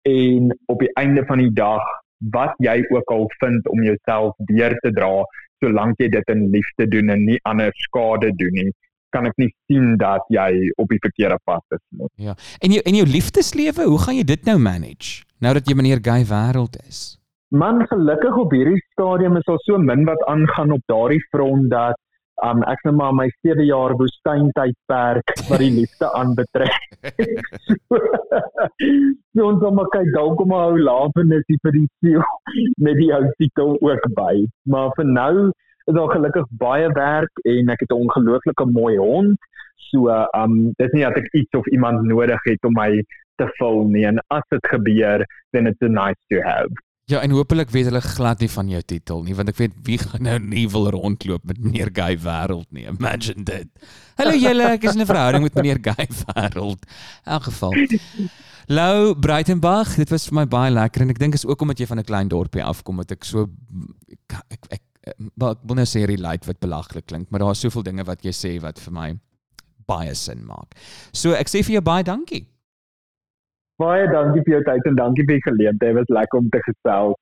[0.02, 1.82] en op die einde van die dag
[2.30, 5.22] wat jy ook al vind om jouself deur te dra
[5.62, 8.70] solank jy dit in liefde doen en nie ander skade doen nie
[9.12, 12.08] kan ek nie sien dat jy op die verkeerde pad is nie.
[12.28, 12.34] Ja.
[12.64, 16.00] En jou en jou liefdeslewe, hoe gaan jy dit nou manage nou dat jy meneer
[16.02, 17.18] Guy wêreld is?
[17.52, 21.98] Man, gelukkig op hierdie stadium is daar so min wat aangaan op daardie front dat
[22.48, 26.78] um ek nou maar my 7 jaar woestyntydperk wat die liefde aanbetref.
[29.36, 32.24] so ons moet kyk dalk om hou lafenis vir die siel
[32.86, 34.32] met die ou titel ook by.
[34.72, 39.36] Maar vir nou is daar gelukkig baie werk en ek het 'n ongelooflike mooi hond.
[39.90, 40.08] So
[40.40, 43.04] um dis nie dat ek iets of iemand nodig het om my
[43.36, 46.72] te vul nie en as dit gebeur, then it's a nice to have.
[47.10, 49.98] Ja, en hopelik weet hulle glad nie van jou titel nie, want ek weet wie
[49.98, 52.86] gaan nou nie wil rondloop met meneer Guy Wêreld nie.
[52.90, 53.68] Imagine dit.
[54.20, 56.86] Hallo julle, ek is in 'n verhouding met meneer Guy Wêreld.
[57.26, 57.74] In elk geval.
[58.70, 61.90] Lou Breitenberg, dit was vir my baie lekker en ek dink is ook omdat jy
[61.90, 63.48] van 'n klein dorpie afkom dat ek so
[64.06, 67.82] ek ek, ek, ek wil nou sê relate wat belaglik klink, maar daar is soveel
[67.82, 69.18] dinge wat jy sê wat vir my
[69.90, 70.78] baie sin maak.
[71.12, 72.46] So ek sê vir jou baie dankie.
[73.82, 75.90] Baie dankie vir jou tyd en dankie vir die geleentheid.
[75.90, 77.18] Dit was lekker om te gesels.